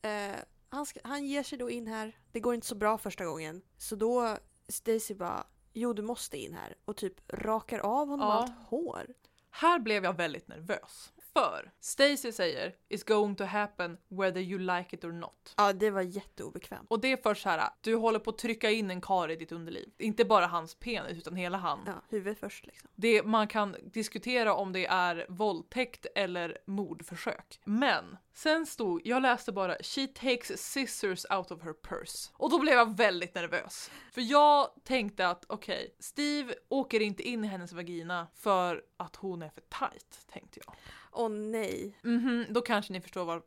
[0.01, 0.35] Eh,
[0.69, 2.17] han, ska, han ger sig då in här.
[2.31, 3.61] Det går inte så bra första gången.
[3.77, 4.37] Så då
[4.67, 8.33] Stacy bara Jo du måste in här och typ rakar av honom Ja.
[8.33, 9.13] allt hår.
[9.49, 11.13] Här blev jag väldigt nervös.
[11.37, 15.53] För Stacy säger “It's going to happen whether you like it or not”.
[15.57, 16.85] Ja det var jätteobekvämt.
[16.89, 19.51] Och det är först här, du håller på att trycka in en kar i ditt
[19.51, 19.89] underliv.
[19.97, 21.79] Inte bara hans penis utan hela han.
[21.85, 22.89] Ja, huvudet först liksom.
[22.95, 27.59] Det, man kan diskutera om det är våldtäkt eller mordförsök.
[27.65, 32.29] Men sen stod, jag läste bara “She takes scissors out of her purse”.
[32.33, 33.91] Och då blev jag väldigt nervös.
[34.11, 39.41] För jag tänkte att okej, Steve åker inte in i hennes vagina för att hon
[39.41, 40.75] är för tight, tänkte jag.
[41.11, 41.97] Åh nej.
[42.01, 43.41] Mhm, då kanske ni förstår var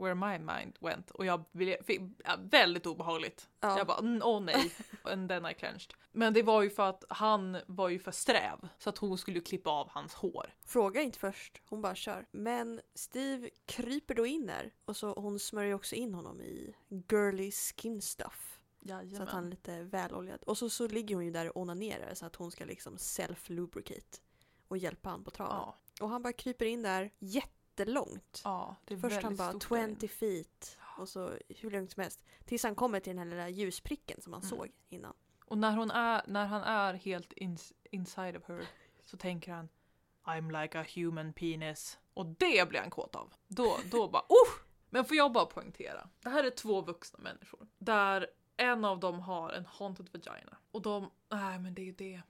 [0.00, 1.10] where my mind went.
[1.10, 3.48] Och jag ville, fick, ja, väldigt obehagligt.
[3.60, 3.78] Ja.
[3.78, 4.72] Jag bara, "Mm, åh nej.
[5.02, 5.94] And then I clenched.
[6.12, 8.68] Men det var ju för att han var ju för sträv.
[8.78, 10.54] Så att hon skulle klippa av hans hår.
[10.66, 12.26] Fråga inte först, hon bara kör.
[12.30, 16.74] Men Steve kryper då in där och så hon smörjer också in honom i
[17.10, 18.60] girly skin stuff.
[19.16, 20.42] Så att han är lite väloljad.
[20.42, 24.20] Och så, så ligger hon ju där och onanerar så att hon ska liksom self-lubricate
[24.68, 25.56] och hjälpa han på traven.
[25.56, 27.10] Ja, Och han bara kryper in där
[27.78, 28.40] jättelångt.
[28.44, 31.90] ja, det är Först han väldigt bara stort där 20 feet och så hur långt
[31.92, 32.24] som helst.
[32.44, 34.50] Tills han kommer till den här lilla ljuspricken som han Mm.
[34.50, 35.14] såg innan.
[35.44, 38.66] Och när, hon är, när han är helt ins, inside of her
[39.00, 39.68] så tänker han
[40.24, 41.98] I'm like a human penis.
[42.14, 43.32] Och det blir han kåt av.
[43.48, 44.48] Då, då bara oh!
[44.90, 46.08] Men får jag bara poängtera.
[46.20, 47.68] Det här är två vuxna människor.
[47.78, 50.56] Där en av dem har en haunted vagina.
[50.70, 52.22] Och de, nej men det är ju det.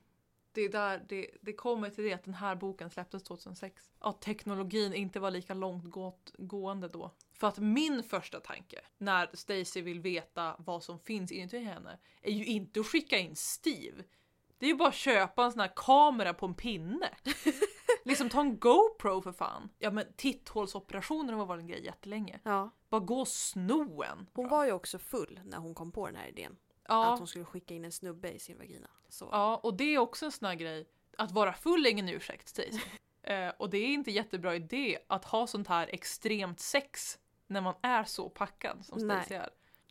[0.54, 3.90] Det är där det, det kommer till det att den här boken släpptes 2006.
[3.98, 7.10] Att teknologin inte var lika långt gått, gående då.
[7.32, 12.32] För att min första tanke när Stacy vill veta vad som finns inuti henne är
[12.32, 14.04] ju inte att skicka in Steve.
[14.58, 17.10] Det är ju bara att köpa en sån här kamera på en pinne.
[18.04, 19.68] liksom ta en GoPro för fan.
[19.78, 22.40] Ja men titthålsoperationer har varit en grej jättelänge.
[22.42, 22.70] Ja.
[22.88, 24.26] Bara gå och sno en.
[24.32, 26.52] Hon var ju också full när hon kom på den här idén.
[26.52, 28.88] Att ja, hon skulle skicka in en snubbe i sin vagina.
[29.14, 29.28] Så.
[29.32, 30.88] ja, och det är också en sån här grej.
[31.18, 32.80] Att vara full är ingen ursäkt Stacy.
[33.22, 37.74] eh, och det är inte jättebra idé att ha sånt här extremt sex när man
[37.82, 39.16] är så packad som Nej.
[39.20, 39.50] Stacy är.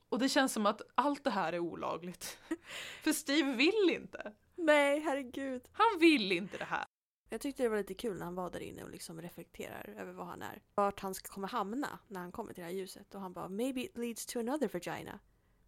[0.09, 2.39] Och det känns som att allt det här är olagligt.
[3.03, 4.33] För Steve vill inte.
[4.55, 5.61] Nej, herregud.
[5.71, 6.85] Han vill inte det här.
[7.29, 10.13] Jag tyckte det var lite kul när han var där inne och liksom reflekterar över
[10.13, 10.61] vad han är.
[10.75, 13.15] Vart han ska komma hamna när han kommer till det här ljuset.
[13.15, 15.19] Och han bara “Maybe it leads to another vagina.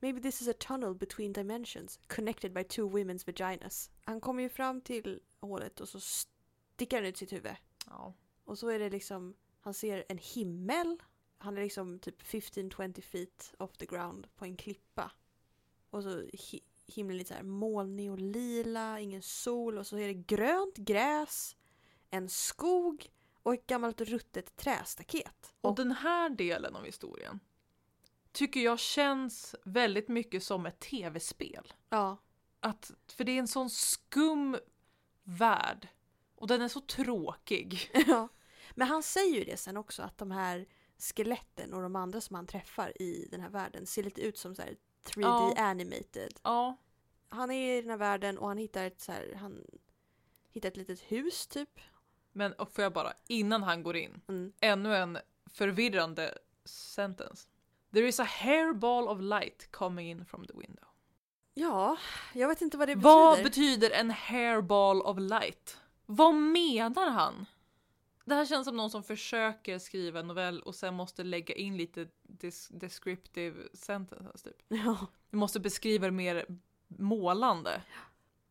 [0.05, 4.49] Maybe this is a tunnel between dimensions connected by two women's vaginas.” Han kommer ju
[4.49, 7.55] fram till hålet och så sticker han ut sitt huvud.
[7.85, 8.13] Ja.
[8.43, 10.97] Och så är det liksom, han ser en himmel.
[11.37, 15.11] Han är liksom typ 15-20 feet off the ground på en klippa.
[15.89, 20.07] Och så hi himlen lite så här molnig och lila, ingen sol och så är
[20.07, 21.55] det grönt gräs,
[22.09, 23.11] en skog
[23.43, 25.53] och ett gammalt ruttet trästaket.
[25.61, 27.39] Och den här delen av historien
[28.35, 31.73] tycker jag känns väldigt mycket som ett tv-spel.
[31.89, 32.17] Ja,
[32.59, 34.57] Att, för det är en sån skum
[35.23, 35.87] värld.
[36.35, 37.91] Och den är så tråkig.
[38.07, 38.27] ja.
[38.75, 40.65] Men han säger ju det sen också att de här
[40.97, 44.55] skeletten och de andra som han träffar i den här världen ser lite ut som
[44.55, 45.53] så här 3D Ja.
[45.57, 46.39] animated.
[46.43, 46.77] Ja,
[47.29, 49.65] Han är i den här världen och han hittar ett så här, han
[50.49, 51.79] hittar ett litet hus typ.
[52.31, 54.53] men och får jag bara, innan han går in, Mm.
[54.59, 57.47] ännu en förvirrande sentence.
[57.95, 60.85] There is a hairball of light coming in from the window.
[61.53, 61.97] Ja,
[62.33, 63.49] jag vet inte vad det Vad betyder.
[63.49, 65.77] betyder en hairball of light?
[66.05, 67.45] Vad menar han?
[68.25, 71.77] Det här känns som någon som försöker skriva en novell och sen måste lägga in
[71.77, 74.55] lite des- descriptive sentences typ.
[74.67, 76.45] Ja, Vi måste beskriva det mer
[76.87, 77.81] målande.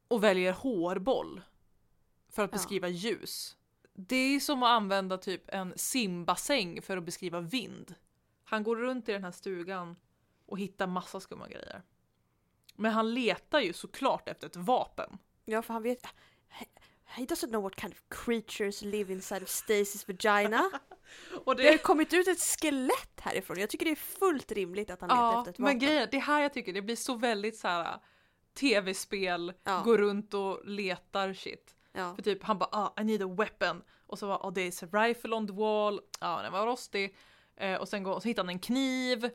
[0.09, 1.41] Och väljer hårboll.
[2.29, 2.57] För att Ja.
[2.57, 3.57] beskriva ljus.
[3.95, 7.95] Det är som att använda typ en simbassäng för att beskriva vind.
[8.45, 9.97] Han går runt i den här stugan
[10.47, 11.83] och hittar massa skumma grejer.
[12.75, 15.19] Men han letar ju såklart efter ett vapen.
[15.45, 16.07] ja för han vet...
[17.07, 20.71] He doesn't know what kind of creatures live inside of Stacys vagina.
[21.45, 23.59] Och Det har kommit ut ett skelett härifrån.
[23.61, 25.79] Jag tycker det är fullt rimligt att han letar ja, efter ett men vapen.
[25.79, 27.99] grejen, det här jag tycker det blir så väldigt så här
[28.55, 29.83] tv-spel, Ja.
[29.85, 31.75] går runt och letar shit.
[31.93, 32.15] Ja.
[32.15, 35.05] För typ han bara ah, I need a weapon och så var oh, there's a
[35.07, 37.17] rifle on the wall, ja den var rostig.
[37.57, 39.31] Eh, och sen går, så hittar han en kniv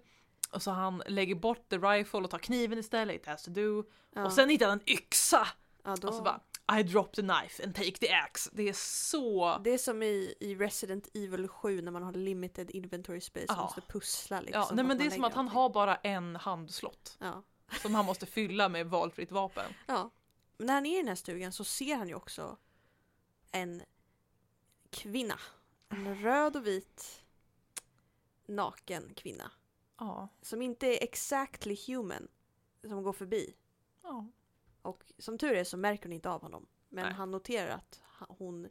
[0.52, 3.84] och så han lägger bort the rifle och tar kniven istället, it has to do.
[4.14, 4.26] Ja.
[4.26, 5.48] Och sen hittar han en yxa
[5.84, 6.08] ja, då...
[6.08, 6.42] och så bara
[6.80, 8.50] I drop the knife and take the axe.
[8.54, 9.58] Det är så...
[9.64, 13.54] Det är som i, i Resident Evil 7 när man har limited inventory space och
[13.58, 13.62] Ja.
[13.64, 14.62] måste pussla liksom.
[14.62, 15.56] Ja, nej men det är som att han allting.
[15.58, 17.44] har bara en handslott Ja.
[17.82, 19.74] som han måste fylla med valfritt vapen.
[19.88, 20.10] ja.
[20.58, 22.58] Men när han är i den här stugan så ser han ju också
[23.52, 23.82] en
[24.90, 25.40] kvinna.
[25.90, 27.24] En röd och vit
[28.50, 29.52] naken kvinna.
[29.98, 30.28] Ja.
[30.42, 32.28] Som inte är exactly human.
[32.82, 33.54] Som går förbi.
[34.04, 34.26] ja.
[34.82, 36.68] Och som tur är så märker hon inte av honom.
[36.90, 37.14] Men Nej.
[37.14, 38.70] han noterar att hon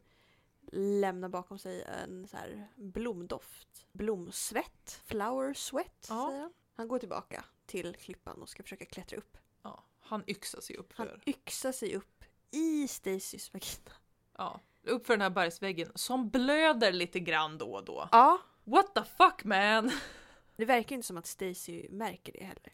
[0.71, 3.85] lämnar bakom sig en så här blomdoft.
[3.91, 5.01] Blomsvett.
[5.05, 6.27] Flower sweat, Ja.
[6.29, 6.53] säger han.
[6.75, 9.37] Han går tillbaka till klippan och ska försöka klättra upp.
[9.61, 9.83] ja.
[9.99, 13.91] Han yxar sig upp Han för, yxar sig upp i Stacys vagina.
[14.37, 18.09] ja, upp för den här bergsväggen som blöder lite grann då och då.
[18.11, 18.39] Ja.
[18.71, 19.91] What the fuck man!
[20.55, 22.73] Det verkar inte som att Stacy märker det heller.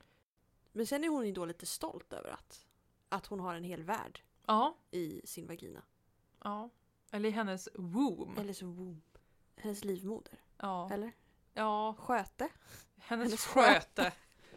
[0.72, 2.66] Men sen är hon ju då lite stolt över att,
[3.10, 5.82] att hon har en hel värld Ja, i sin vagina.
[6.44, 6.70] ja.
[7.12, 8.40] Eller i hennes womb.
[8.40, 9.18] Eller så womb.
[9.56, 10.40] Hennes livmoder.
[10.58, 11.12] Ja, Eller?
[11.54, 11.96] ja.
[12.00, 12.50] Sköte.
[12.98, 14.14] Hennes, Hennes sköte.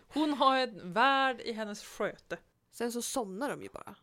[0.08, 2.38] Hon har en värld i hennes sköte.
[2.70, 3.96] Sen så somnar de ju bara.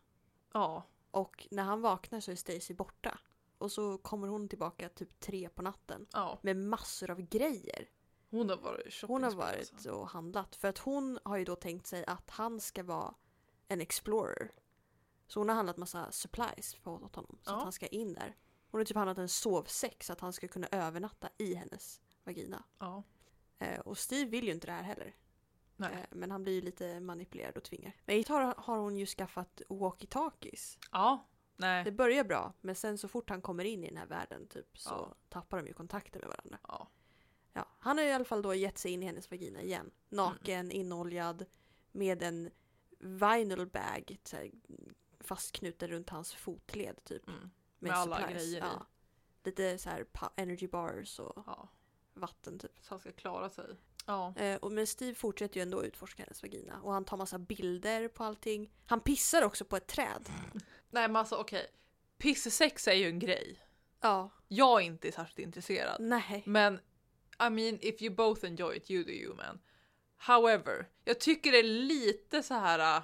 [0.53, 3.19] Ja, Och när han vaknar så är Stacy borta.
[3.57, 6.07] Och så kommer hon tillbaka typ tre på natten.
[6.13, 6.39] ja.
[6.41, 7.89] Med massor av grejer.
[8.29, 9.91] Hon har varit Hon har shoppingspel, varit alltså.
[9.91, 10.55] och handlat.
[10.55, 13.13] För att hon har ju då tänkt sig att han ska vara
[13.67, 14.51] en explorer.
[15.27, 17.37] Så hon har handlat massa supplies på åt honom.
[17.41, 17.55] Så Ja.
[17.57, 18.35] att han ska in där.
[18.71, 22.63] Hon har typ handlat en sovsäck så att han ska kunna övernatta i hennes vagina.
[22.79, 23.03] Ja.
[23.59, 25.15] Eh, och Steve vill ju inte det här heller.
[25.75, 25.93] Nej.
[25.93, 27.95] Eh, men han blir ju lite manipulerad och tvingar.
[28.05, 30.77] Men hit har, har hon ju skaffat walkie-talkies.
[30.91, 31.27] Ja.
[31.57, 31.83] Nej.
[31.83, 34.77] Det börjar bra, men sen så fort han kommer in i den här världen typ
[34.79, 35.15] så Ja.
[35.29, 36.57] tappar de ju kontakten med varandra.
[36.67, 36.87] Ja.
[37.53, 39.91] Ja, han har i alla fall då gett sig in i hennes vagina igen.
[40.09, 40.71] Naken, Mm.
[40.77, 41.45] inoljad,
[41.91, 42.49] med en
[42.99, 44.51] vinyl bag så här,
[45.19, 47.27] fastknuten runt hans fotled typ.
[47.27, 47.39] Mm.
[47.39, 48.41] Med, Med alla supplies.
[48.43, 48.59] grejer i.
[48.59, 48.85] ja.
[49.43, 51.69] Lite så här energy bars och ja.
[52.13, 52.71] vatten typ.
[52.81, 53.65] Så han ska klara sig.
[54.05, 54.33] Ja.
[54.37, 56.81] Eh, och men Steve fortsätter ju ändå utforska hennes vagina.
[56.81, 58.71] Och han tar massa bilder på allting.
[58.85, 60.29] Han pissar också på ett träd.
[60.89, 61.67] Nej men alltså okej.
[62.17, 63.59] Pissesex är ju en grej.
[64.01, 65.95] Ja, Jag är inte särskilt intresserad.
[65.99, 66.43] nej.
[66.45, 66.79] Men
[67.47, 69.59] I mean if you both enjoy it you do you man.
[70.17, 72.97] However, jag tycker det är lite så här.
[72.97, 73.03] äh,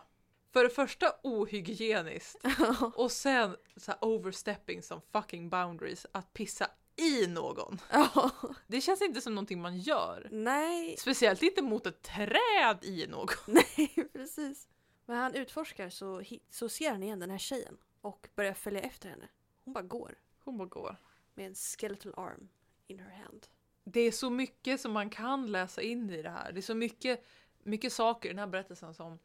[0.54, 2.46] För det första ohygieniskt
[2.96, 7.82] och sen så här overstepping som fucking boundaries att pissa i någon.
[8.68, 10.28] Det känns inte som någonting man gör.
[10.32, 13.28] Nej, Speciellt inte mot ett träd i någon.
[13.48, 14.68] nej precis.
[15.12, 19.10] Men han utforskar så, så ser han igen den här tjejen och börjar följa efter
[19.10, 19.28] henne.
[19.64, 20.98] Hon bara går Hon bara går.
[21.34, 22.50] med en skeletal arm
[22.88, 23.48] in her hand.
[23.84, 26.52] Det är så mycket som man kan läsa in i det här.
[26.52, 27.26] Det är så mycket,
[27.64, 29.20] mycket saker i den här berättelsen som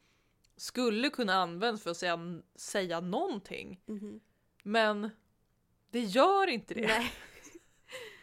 [0.56, 3.80] skulle kunna användas för att säga, säga någonting.
[3.86, 4.20] Mhm.
[4.62, 5.10] Men
[5.90, 6.86] det gör inte det.
[6.86, 7.12] Nej.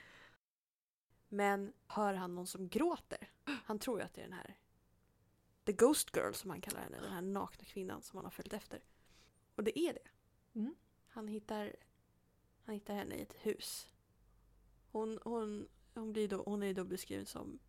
[1.29, 3.29] Men hör han någon som gråter?
[3.65, 4.57] Han tror ju att det är den här
[5.65, 8.53] The Ghost Girl som han kallar henne, den här nakna kvinnan som han har följt
[8.53, 8.83] efter.
[9.55, 10.07] Och det är det.
[10.59, 10.75] Mm.
[11.07, 11.75] Han, hittar,
[12.65, 13.87] han hittar henne i ett hus.
[14.91, 17.59] Hon, hon, hon, blir då, hon är då beskriven som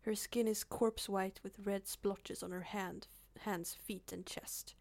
[0.00, 3.08] Her skin is corpse white with red splotches on her hand,
[3.40, 4.76] hands, feet and chest.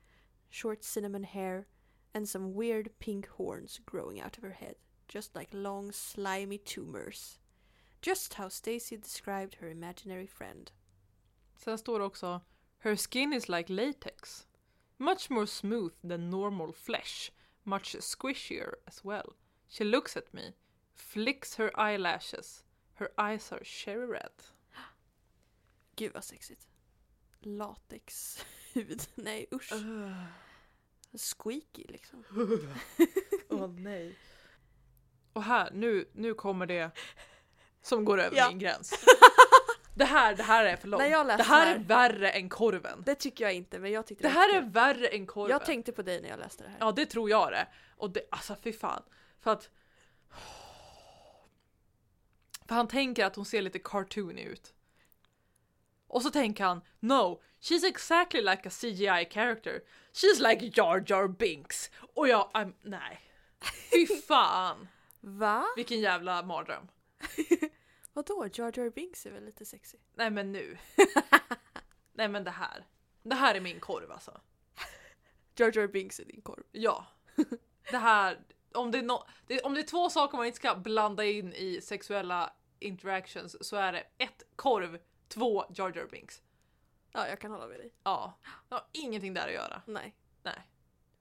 [0.49, 1.65] Short cinnamon hair
[2.13, 4.75] and some weird pink horns growing out of her head,
[5.08, 7.39] just like long slimy tumors.
[8.01, 10.71] Just how Stacy described her imaginary friend.
[11.58, 12.41] Sen står det också
[12.86, 14.45] Her skin is like latex.
[15.00, 17.32] Much more smooth than normal flesh.
[17.63, 19.34] Much squishier as well.
[19.67, 20.54] She looks at me.
[20.93, 22.63] Flicks her eyelashes.
[22.93, 24.32] Her eyes are cherry red.
[25.95, 26.67] Gud vad sexigt.
[27.41, 29.02] Latexhud.
[29.15, 29.71] Nej usch.
[31.15, 32.24] Squeaky liksom.
[33.50, 34.15] Åh nej.
[35.34, 36.91] Och här, nu, nu kommer det
[37.82, 38.50] som går över Ja.
[38.50, 38.93] min gräns.
[39.95, 41.03] Det här, det här är för långt.
[41.03, 43.03] När jag läste Det här det är här- värre än korven.
[43.05, 44.69] Det tycker jag inte men jag tyckte Det var här är kul.
[44.69, 45.51] värre än korven.
[45.51, 46.77] Jag tänkte på dig när jag läste det här.
[46.79, 47.67] Ja, det tror jag det.
[47.97, 49.03] Och det, alltså fy fan.
[49.41, 49.69] För att...
[52.67, 54.73] För han tänker att hon ser lite cartoony ut.
[56.08, 59.79] Och så tänker han, no, she's exactly like a CGI character.
[60.13, 61.91] She's like Jar Jar Binks.
[62.15, 63.19] Och jag, I'm, nej.
[63.91, 64.88] Fy fan.
[65.21, 65.65] Va?
[65.75, 66.88] Vilken jävla mardröm.
[68.15, 68.47] Vadå?
[68.54, 69.97] Jar Jar Binks är väl lite sexy?
[70.13, 70.78] Nej men nu.
[72.13, 72.86] nej men det här.
[73.23, 74.41] Det här är min korv alltså.
[75.56, 76.63] Jar Jar Binks är din korv.
[76.71, 77.06] Ja.
[77.91, 78.39] Det här,
[78.73, 81.54] om det, är no, det, om det är två saker man inte ska blanda in
[81.54, 86.41] i sexuella interactions så är det ett korv, två Jar Jar Binks.
[87.12, 87.93] Ja, jag kan hålla med dig.
[88.04, 88.34] Ja,
[88.69, 89.82] det har ingenting där att göra.
[89.86, 90.15] Nej.
[90.43, 90.69] Nej.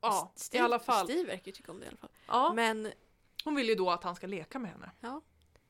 [0.01, 1.07] Ja, i Steve, alla fall.
[1.07, 2.11] Steve verkar ju tycka om det i alla fall.
[2.27, 2.93] Ja, Men,
[3.45, 4.91] hon vill ju då att han ska leka med henne.
[5.01, 5.21] ja.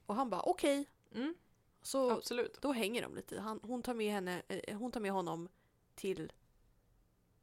[0.07, 0.87] Och han bara okej.
[1.15, 1.35] Mm,
[1.83, 2.61] Så absolut.
[2.63, 3.41] då hänger de lite.
[3.41, 5.49] Han, hon, tar med henne, eh, hon tar med honom
[5.95, 6.33] till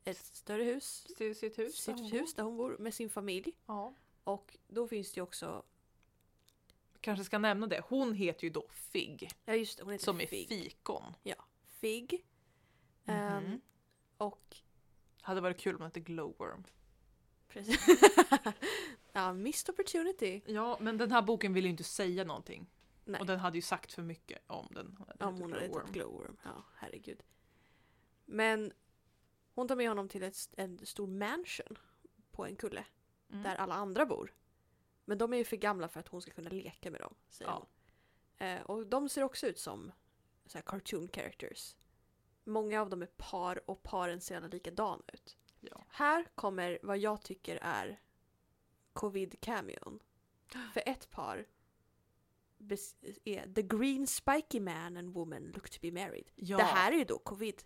[0.03, 1.07] ett större hus.
[1.17, 1.85] Till sitt hus.
[1.85, 3.53] där Sitt hon hus där hon bor med sin familj.
[3.65, 3.93] Ja.
[4.23, 5.63] Och då finns det ju också,
[7.01, 7.81] Kanske ska nämna det.
[7.89, 9.29] Hon heter ju då Fig.
[9.45, 10.47] ja just det, hon heter Som Fig.
[10.47, 11.03] fikon.
[11.67, 12.25] Fig.
[13.05, 13.61] Ehm, Mhm.
[14.17, 14.57] och
[15.21, 16.63] Hade varit kul om det hette Glowworm.
[17.47, 17.85] precis.
[19.11, 20.41] ja, missed opportunity.
[20.45, 22.67] Ja, men den här boken vill ju inte säga någonting.
[23.05, 23.19] Nej.
[23.21, 24.97] Och den hade ju sagt för mycket om den.
[25.19, 26.37] Om hon hade hetat Glowworm.
[26.43, 27.23] Ja, herregud.
[28.25, 28.73] Men
[29.53, 31.77] hon tar med honom till ett, en stor mansion
[32.31, 32.85] på en kulle.
[33.29, 33.43] Mm.
[33.43, 34.33] Där alla andra bor.
[35.05, 37.15] Men de är ju för gamla för att hon ska kunna leka med dem.
[37.29, 37.67] Säger Ja.
[38.37, 38.47] hon.
[38.47, 39.91] Eh, och de ser också ut som
[40.45, 41.75] så här, cartoon characters.
[42.43, 45.37] Många av dem är par och paren ser alla likadana ut.
[45.59, 45.85] Ja.
[45.89, 48.01] Här kommer vad jag tycker är
[48.93, 49.99] covid-cameon.
[50.73, 51.45] För ett par
[53.25, 56.31] är The Green Spiky Man and Woman Look to be married.
[56.35, 56.57] Ja.
[56.57, 57.63] Det här är ju då covid.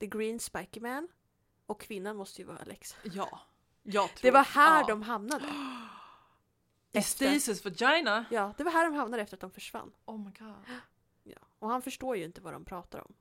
[0.00, 1.08] The Green Spiky Man
[1.66, 2.96] och kvinnan måste ju vara Alexa.
[3.04, 3.40] Ja.
[3.82, 4.86] Jag tror, Det var här ja.
[4.86, 5.44] de hamnade.
[6.92, 8.24] I Stasis vagina?
[8.30, 9.92] Ja, det var här de hamnade efter att de försvann.
[10.04, 10.54] Oh my god.
[11.26, 11.38] Ja.
[11.58, 13.14] Och han förstår ju inte vad de pratar om.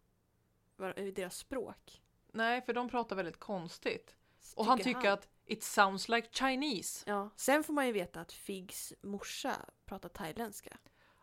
[0.75, 2.01] Vad- Deras språk.
[2.31, 4.15] Nej, för de pratar väldigt konstigt.
[4.55, 7.03] Och han tycker att it sounds like Chinese.
[7.07, 7.29] Ja.
[7.35, 10.77] Sen får man ju veta att Figs morsa pratar thailändska.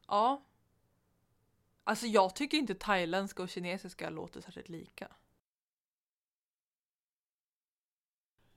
[0.07, 0.47] Ja.
[1.85, 5.09] Alltså jag tycker inte thailändska och kinesiska låter särskilt lika.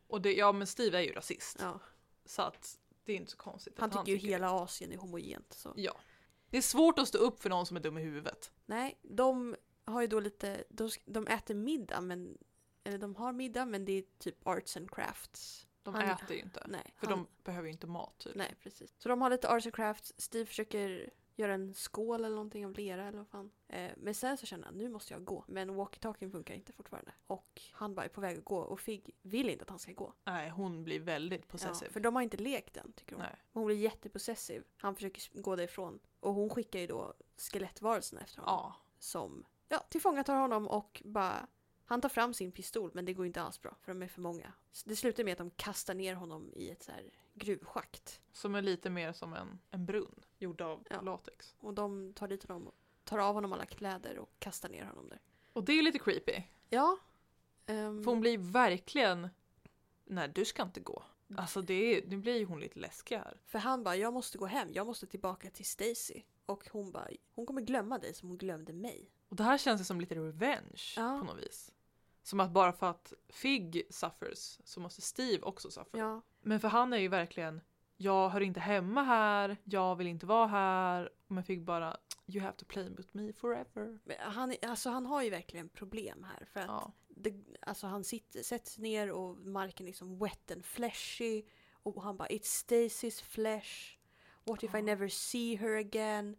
[0.08, 1.58] Och det, ja men Steve är ju rasist.
[1.60, 1.80] Ja.
[2.26, 3.80] Så att det är inte så konstigt.
[3.80, 5.54] Han tycker ju hela Asien är homogent.
[5.54, 5.74] Så.
[5.76, 6.00] Ja.
[6.50, 8.52] Det är svårt att stå upp för någon som är dum i huvudet.
[8.66, 12.38] Nej, de har ju då lite, de, de äter middag men,
[12.84, 15.68] eller de har middag men det är typ arts and crafts.
[15.84, 16.66] De Han- äter ju inte.
[16.68, 18.36] Nej, För han, de behöver ju inte mat typ.
[18.36, 18.94] nej precis.
[18.98, 22.72] Så de har lite arts and crafts, Steve försöker göra en skål eller någonting av
[22.74, 23.52] lera eller vad fan.
[23.68, 25.44] Eh, men sen så känner han, nu måste jag gå.
[25.48, 27.12] Men walkie-talkien funkar inte fortfarande.
[27.28, 29.92] Och han bara är på väg att gå och Fig vill inte att han ska
[29.94, 30.14] gå.
[30.26, 31.90] Nej, hon blir väldigt Ja, possessiv.
[31.90, 33.22] för de har inte lekt än tycker hon.
[33.24, 33.36] Nej.
[33.52, 34.64] Och Hon blir jättepossessiv.
[34.78, 36.00] Han försöker gå därifrån.
[36.20, 38.56] Och hon skickar ju då skelettvarelserna efter honom.
[38.56, 38.76] Ja.
[39.00, 41.48] Som ja, tillfångatar honom och bara...
[41.94, 44.22] Han tar fram sin pistol men det går inte alls bra för de är för
[44.22, 44.54] många.
[44.86, 48.22] Det slutar med att de kastar ner honom i ett så här gruvschakt.
[48.32, 50.26] Som är lite mer som en, en brunn.
[50.38, 51.02] gjorda av Ja.
[51.02, 51.56] latex.
[51.60, 55.10] Och de tar dit honom och tar av honom alla kläder och kastar ner honom
[55.10, 55.22] där.
[55.54, 56.44] Och det är lite creepy.
[56.70, 56.98] Ja.
[57.66, 59.30] ehm, För hon blir verkligen...
[60.06, 61.04] Nej, du ska inte gå.
[61.38, 63.38] Alltså det nu blir ju hon lite läskig här.
[63.46, 66.22] För han bara, jag måste gå hem, jag måste tillbaka till Stacy.
[66.46, 69.10] Och hon bara, hon kommer glömma dig som hon glömde mig.
[69.30, 71.20] Och det här känns ju som lite revenge Ja.
[71.20, 71.72] på något vis.
[72.24, 76.00] Som att bara för att Fig suffers så måste Steve också suffer.
[76.00, 76.22] Ja.
[76.42, 77.62] Men för han är ju verkligen,
[77.98, 81.10] jag hör inte hemma här, jag vill inte vara här.
[81.28, 81.98] Men Fig bara,
[82.28, 84.00] you have to play with me forever.
[84.04, 86.46] Men han, alltså, han har ju verkligen problem här.
[86.54, 86.92] För att Ja.
[87.08, 91.44] det, alltså, han sitter, sätts ner och marken är liksom wet and fleshy.
[91.84, 93.98] Och han bara, it's Stacy's flesh.
[94.44, 94.82] What if I Ja.
[94.84, 96.36] never see her again?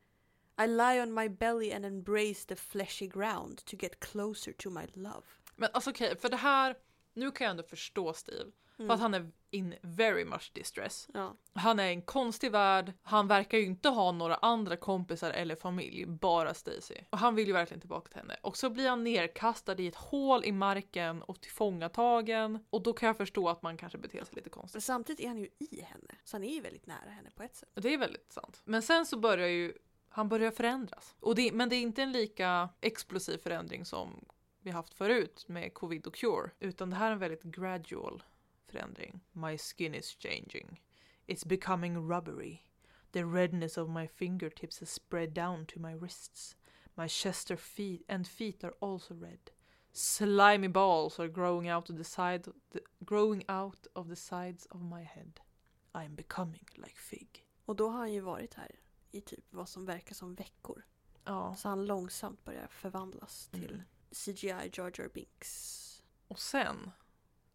[0.63, 4.87] I lie on my belly and embrace the fleshy ground to get closer to my
[4.95, 5.27] love.
[5.57, 6.77] Men alltså okej, för det här,
[7.15, 8.51] nu kan jag ändå förstå Steve.
[8.77, 11.09] För att han är in very much distress.
[11.15, 11.37] Ja.
[11.53, 15.57] Han är i en konstig värld, han verkar ju inte ha några andra kompisar eller
[15.57, 16.95] familj, bara Stacy.
[17.11, 18.37] Och han vill ju verkligen tillbaka till henne.
[18.43, 22.59] Och så blir han nerkastad i ett hål i marken och tillfångatagen.
[22.71, 24.85] Och då kan jag förstå att man kanske beter sig lite Men konstigt.
[24.85, 26.15] samtidigt är han ju i henne.
[26.25, 27.69] Så han är ju väldigt nära henne på ett sätt.
[27.75, 28.63] Det är väldigt sant.
[28.65, 29.73] Men sen så börjar ju
[30.09, 31.15] han börjar förändras.
[31.21, 34.25] Och det, men det är inte en lika explosiv förändring som
[34.65, 36.51] vi haft förut med covid och cure.
[36.61, 38.23] Utan det här är en väldigt gradual
[38.67, 39.21] förändring.
[39.33, 40.81] My skin is changing.
[41.27, 42.59] It's becoming rubbery.
[43.13, 46.57] The redness of my fingertips has spread down to my wrists.
[46.95, 49.51] My chest feet and feet are also red.
[49.93, 54.81] Slimy balls are growing out of the side the, growing out of the sides of
[54.81, 55.41] my head.
[55.95, 57.47] I am becoming like Fig.
[57.65, 58.71] Och då har han ju varit här
[59.11, 60.85] i typ vad som verkar som veckor.
[61.25, 61.55] Ja.
[61.55, 63.83] Så han långsamt börjar förvandlas till Mm.
[64.15, 66.03] CGI Jar Jar Binks.
[66.29, 66.91] Och sen,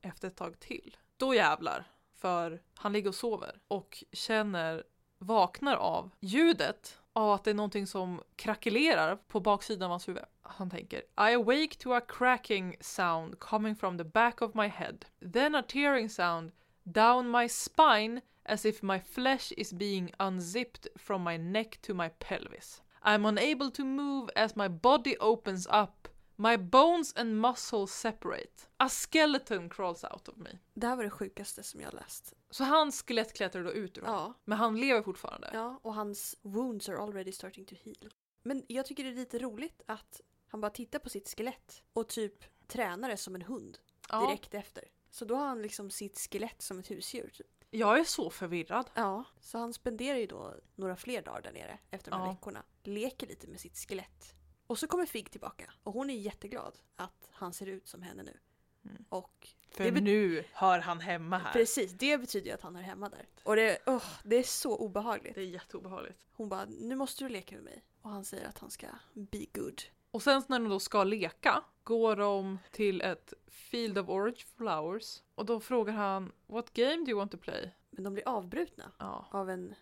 [0.01, 1.91] efter ett tag till, då jävlar.
[2.16, 4.84] För han ligger och sover och känner,
[5.18, 10.24] vaknar av ljudet av att det är någonting som krackelerar på baksidan av hans huvud.
[10.41, 15.05] Han tänker I awake to a cracking sound coming from the back of my head.
[15.34, 16.51] Then a tearing sound
[16.84, 22.10] down my spine as if my flesh is being unzipped from my neck to my
[22.10, 22.82] pelvis.
[23.03, 26.09] I'm unable to move as my body opens up
[26.42, 28.68] My bones and muscles separate.
[28.78, 30.50] A skeleton crawls out of me.
[30.74, 32.34] Det här var det sjukaste som jag läst.
[32.50, 34.16] Så hans skelett klättrar då ut ur honom.
[34.20, 35.50] Ja, Men han lever fortfarande.
[35.54, 38.14] ja, och hans wounds are already starting to heal.
[38.44, 42.08] Men jag tycker det är lite roligt att han bara tittar på sitt skelett och
[42.10, 43.78] typ tränar det som en hund
[44.10, 44.22] Ja.
[44.28, 44.84] direkt efter.
[45.12, 47.30] Så då har han liksom sitt skelett som ett husdjur.
[47.34, 47.48] Typ.
[47.70, 48.90] Jag är så förvirrad.
[48.94, 52.32] Ja, så han spenderar ju då några fler dagar där nere efter de här Ja.
[52.32, 52.64] veckorna.
[52.84, 54.34] Leker lite med sitt skelett.
[54.70, 58.24] Och så kommer Fig tillbaka och hon är jätteglad att han ser ut som henne
[58.24, 58.38] nu.
[58.86, 59.06] Mm.
[59.10, 61.54] Och För nu hör han hemma här.
[61.54, 63.26] precis, det betyder ju att han är hemma där.
[63.44, 65.36] Och det, åh, det är så obehagligt.
[65.36, 66.20] Det är jätteobehagligt.
[66.32, 67.84] Hon bara, nu måste du leka med mig.
[68.02, 69.82] Och han säger att han ska be good.
[70.12, 75.22] Och sen när de då ska leka går de till ett Field of Orange Flowers.
[75.36, 77.76] Och då frågar han What game do you want to play?
[77.90, 79.28] Men de blir avbrutna Ja.
[79.32, 79.76] av en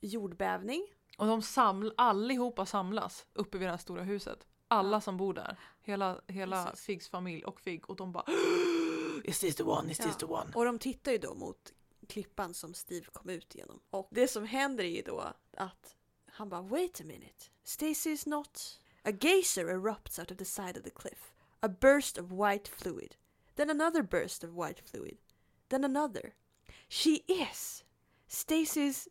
[0.00, 0.86] jordbävning.
[1.18, 4.46] Och de saml allihopa samlas uppe vid det här stora huset.
[4.68, 5.00] Alla Ja.
[5.00, 5.56] som bor där.
[5.82, 6.84] Hela, hela Precis.
[6.84, 7.90] Figs familj och Fig.
[7.90, 8.24] Och de bara
[9.24, 9.90] Is this the one?
[9.92, 10.04] Is Ja.
[10.06, 10.52] this the one?
[10.54, 11.72] Och de tittar ju då mot
[12.08, 13.80] klippan som Steve kom ut genom.
[13.90, 15.96] Och det som händer är ju då att
[16.26, 17.44] han bara wait a minute.
[17.64, 18.80] Stacy is not...
[19.04, 21.32] A geyser erupts out of the side of the cliff.
[21.60, 23.16] A burst of white fluid.
[23.54, 25.18] Then another burst of white fluid.
[25.68, 26.34] Then another.
[26.88, 27.84] She is!
[28.28, 29.08] Stacy's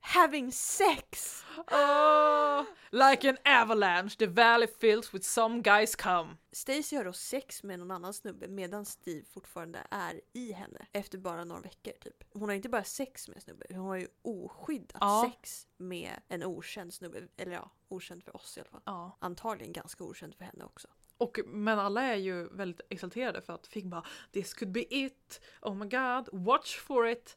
[0.00, 1.44] having sex!
[1.70, 6.36] Oh, like an avalanche the valley fills with some guys come.
[6.52, 11.18] Stacy har då sex med någon annan snubbe medan Steve fortfarande är i henne efter
[11.18, 12.24] bara några veckor typ.
[12.32, 15.32] Hon har inte bara sex med snubbe, hon har ju oskyddat Ja.
[15.32, 17.22] sex med en okänd snubbe.
[17.36, 18.82] Eller ja, okänd för oss i alla fall.
[18.84, 19.16] Ja.
[19.20, 20.88] Antagligen ganska okänd för henne också.
[21.18, 25.40] Och, men alla är ju väldigt exalterade för att Fig bara This could be it,
[25.62, 27.36] oh my god, watch for it.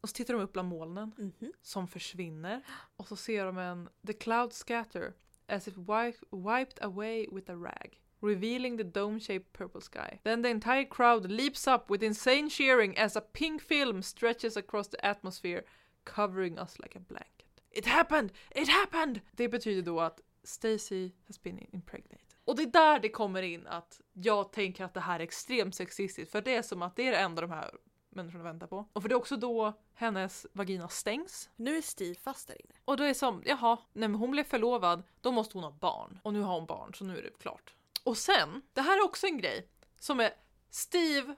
[0.00, 1.52] Och så tittar de upp bland molnen Mhm.
[1.62, 2.62] som försvinner
[2.96, 5.12] och så ser de en The cloud scatter
[5.46, 7.96] as if wi- wiped away with a rag.
[8.22, 10.18] Revealing the dome-shaped purple sky.
[10.24, 14.88] Then the entire crowd leaps up with insane cheering as a pink film stretches across
[14.88, 15.62] the atmosphere,
[16.04, 17.60] covering us like a blanket.
[17.70, 18.32] It happened!
[18.54, 19.20] It happened!
[19.32, 22.34] Det betyder då att Stacy has been impregnated.
[22.44, 25.74] Och det är där det kommer in att jag tänker att det här är extremt
[25.74, 27.70] sexistiskt för det är som att det är det enda de här
[28.10, 28.86] människorna väntar på.
[28.92, 31.50] Och för det är också då hennes vagina stängs.
[31.56, 32.74] Nu är Steve fast där inne.
[32.84, 35.70] Och då är det som, jaha, nej men hon blev förlovad, då måste hon ha
[35.70, 36.20] barn.
[36.22, 37.74] Och nu har hon barn, så nu är det klart.
[38.04, 40.32] Och sen, det här är också en grej som är
[40.70, 41.34] Steve,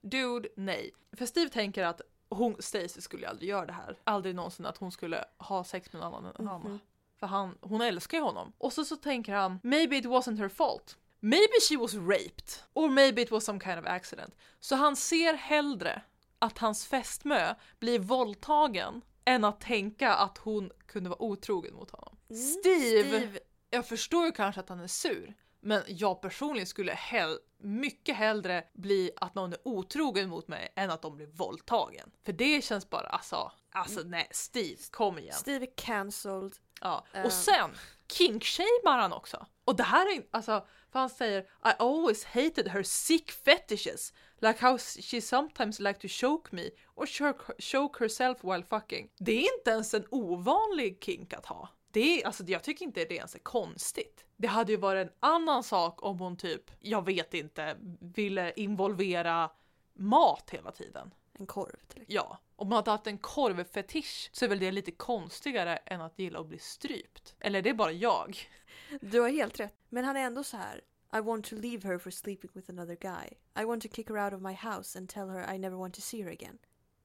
[0.00, 0.90] dude, nej.
[1.12, 3.98] För Steve tänker att hon, Stacy skulle aldrig göra det här.
[4.04, 6.60] Aldrig någonsin att hon skulle ha sex med någon annan än han.
[6.60, 6.78] Mhm.
[7.20, 8.52] För han, hon älskar ju honom.
[8.58, 10.96] Och så, så tänker han, maybe it wasn't her fault.
[11.20, 12.50] Maybe she was raped.
[12.72, 14.34] Or maybe it was some kind of accident.
[14.60, 16.02] Så han ser hellre
[16.46, 22.16] att hans fästmö blir våldtagen än att tänka att hon kunde vara otrogen mot honom.
[22.30, 23.38] Mm, Steve,
[23.70, 25.34] jag förstår ju kanske att han är sur.
[25.60, 30.90] Men jag personligen skulle hell mycket hellre bli att någon är otrogen mot mig än
[30.90, 32.10] att de blir våldtagen.
[32.24, 35.34] För det känns bara, alltså, alltså nej, Steve, kom igen.
[35.34, 36.56] Steve är cancelled.
[36.80, 37.04] Ja.
[37.12, 37.24] Eh.
[37.24, 37.70] Och sen
[38.12, 39.46] kinkshamear han också.
[39.64, 40.66] Och det här är alltså,
[40.96, 44.12] för han säger I always hated her sick fetishes.
[44.40, 49.10] Like how she sometimes like to choke me or choke, choke herself while fucking.
[49.18, 51.68] Det är inte ens en ovanlig kink att ha.
[51.90, 54.24] Det är, alltså, jag tycker inte det ens är konstigt.
[54.36, 59.50] Det hade ju varit en annan sak om hon typ, jag vet inte, ville involvera
[59.94, 61.10] mat hela tiden.
[61.38, 62.14] En korv till exempel.
[62.14, 66.18] Ja, om man hade haft en korvfetisch så är väl det lite konstigare än att
[66.18, 67.34] gilla att bli strypt.
[67.40, 68.38] Eller är det bara jag?
[69.00, 69.74] Du har helt rätt.
[69.88, 70.80] Men han är ändå så här.
[71.16, 73.28] I want to leave her for sleeping with another guy.
[73.62, 75.94] I want to kick her out of my house and tell her I never want
[75.94, 76.58] to see her again.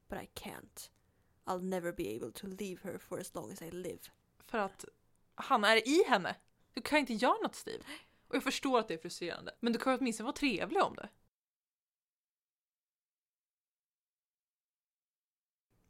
[0.08, 0.90] But I can't.
[1.46, 4.00] I'll never be able to leave her for as long as I live.
[4.46, 4.84] För att
[5.34, 6.36] han är i henne.
[6.74, 7.84] Du kan inte göra något Steve.
[8.28, 9.54] Och jag förstår att det är frustrerande.
[9.60, 11.08] Men du kan åtminstone vara trevlig om det.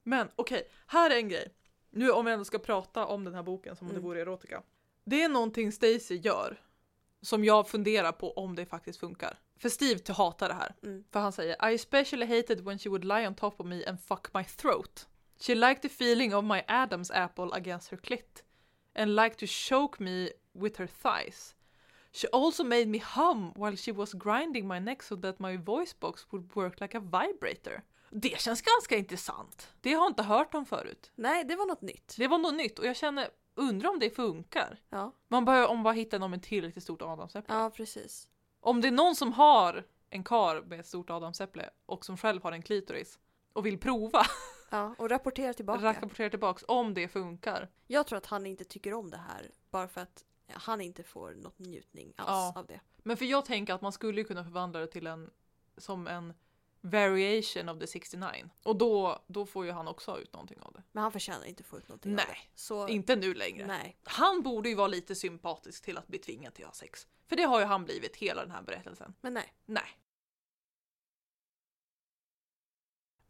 [0.03, 1.55] Men okej, här är en grej.
[1.91, 4.03] Nu om vi ändå ska prata om den här boken som om Mm.
[4.03, 4.63] det vore erotika.
[5.05, 6.61] Det är någonting Stacy gör
[7.21, 9.39] som jag funderar på om det faktiskt funkar.
[9.57, 10.75] För Steve hatar det här.
[10.83, 11.05] Mm.
[11.11, 14.01] För han säger I especially hated when she would lie on top of me and
[14.01, 15.09] fuck my throat.
[15.41, 18.45] She liked the feeling of my Adam's apple against her clit
[18.95, 21.55] and liked to choke me with her thighs.
[22.13, 25.95] She also made me hum while she was grinding my neck so that my voice
[26.01, 27.83] box would work like a vibrator.
[28.15, 29.73] Det känns ganska intressant.
[29.81, 31.13] Det har jag inte hört om förut.
[31.15, 32.15] Nej, det var något nytt.
[32.19, 34.81] Det var något nytt och jag känner, undrar om det funkar.
[34.91, 37.55] Ja, Man behöver om bara hitta någon med tillräckligt stort adamsäpple.
[37.55, 38.29] ja precis.
[38.61, 42.43] Om det är någon som har en kar med ett stort adamsäpple och som själv
[42.43, 43.19] har en klitoris
[43.53, 44.23] och vill prova,
[44.71, 45.85] Ja, och rapportera tillbaka.
[45.93, 47.71] rapportera tillbaks om det funkar.
[47.87, 51.31] Jag tror att han inte tycker om det här bara för att han inte får
[51.31, 52.53] något njutning alls Ja.
[52.61, 52.81] av det.
[52.97, 55.31] Men för jag tänker att man skulle ju kunna förvandla det till en
[55.77, 56.35] som en
[56.83, 60.73] variation of the 69 och då, då får ju han också ha ut någonting av
[60.73, 60.83] det.
[60.93, 62.61] Men han förtjänar inte få ut någonting av Nej, det.
[62.61, 63.67] Så, inte nu längre.
[63.67, 63.97] nej.
[64.05, 67.07] Han borde ju vara lite sympatisk till att bli tvingad till att ha sex.
[67.27, 69.15] För det har ju han blivit hela den här berättelsen.
[69.21, 69.55] Men nej.
[69.67, 69.99] Nej.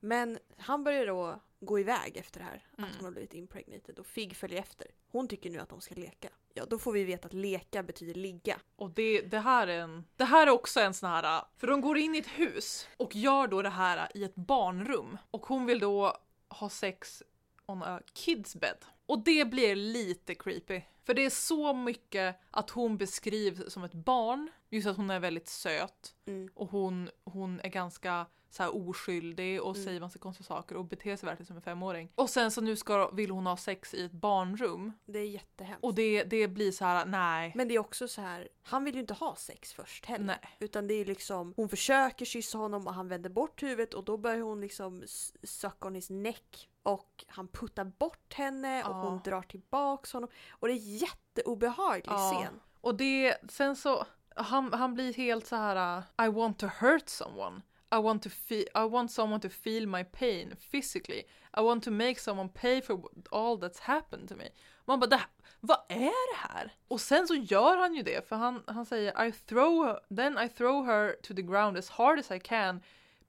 [0.01, 2.67] Men han börjar då gå iväg efter det här.
[2.79, 2.91] Mm.
[2.91, 4.87] Att hon har blivit impregnated och Fig följer efter.
[5.13, 6.29] Hon tycker nu att de ska leka.
[6.55, 8.61] Ja, då får vi veta att leka betyder ligga.
[8.77, 10.05] Och det, det här är en...
[10.17, 11.45] Det här är också en sån här...
[11.57, 15.19] För de går in i ett hus och gör då det här i ett barnrum.
[15.31, 16.17] Och hon vill då
[16.49, 17.23] ha sex
[17.67, 18.85] on a kids bed.
[19.07, 20.83] Och det blir lite creepy.
[21.05, 24.51] För det är så mycket att hon beskrivs som ett barn.
[24.71, 26.15] Just att hon är väldigt söt.
[26.27, 26.51] Mm.
[26.55, 29.85] Och hon, hon är ganska så här oskyldig och Mm.
[29.85, 32.09] säger massa konstiga saker och beter sig verkligen som en femåring.
[32.15, 34.93] Och sen så nu ska, vill hon ha sex i ett barnrum.
[35.05, 35.85] Det är jättehemskt.
[35.85, 37.53] Och det, det blir så här, nej.
[37.55, 40.25] Men det är också så här, han vill ju inte ha sex först heller.
[40.25, 40.57] Nej.
[40.59, 44.17] Utan det är liksom, hon försöker kyssa honom och han vänder bort huvudet och då
[44.17, 45.03] börjar hon liksom
[45.43, 46.69] suck on his neck.
[46.83, 49.03] Och han puttar bort henne och Ja.
[49.03, 50.29] hon drar tillbaks honom.
[50.51, 52.33] Och det är en jätteobehaglig Ja.
[52.41, 52.61] scen.
[52.81, 56.03] Och det, sen så, han, han blir helt så här.
[56.25, 57.61] I want to hurt someone.
[57.93, 61.23] I want, to fe- I want someone to feel my pain physically.
[61.57, 64.49] I want to make someone pay for all that's happened to me.
[64.85, 65.21] Man bara, det,
[65.61, 66.75] vad är det här?
[66.89, 70.49] Och sen så gör han ju det, för han, han säger I throw, then I
[70.49, 72.81] throw her to the ground as hard as I can,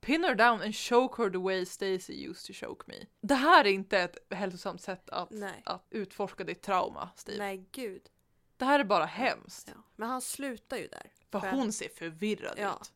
[0.01, 3.05] pin her down and choke her the way Stacy used to choke me.
[3.21, 5.61] Det här är inte ett hälsosamt sätt att, Nej.
[5.65, 7.37] att utforska ditt trauma, Steve.
[7.37, 8.01] Nej, gud.
[8.57, 9.67] Det här är bara hemskt.
[9.75, 9.81] Ja.
[9.95, 11.11] Men han slutar ju där.
[11.31, 12.77] För För- hon ser förvirrad Ja.
[12.81, 12.92] ut.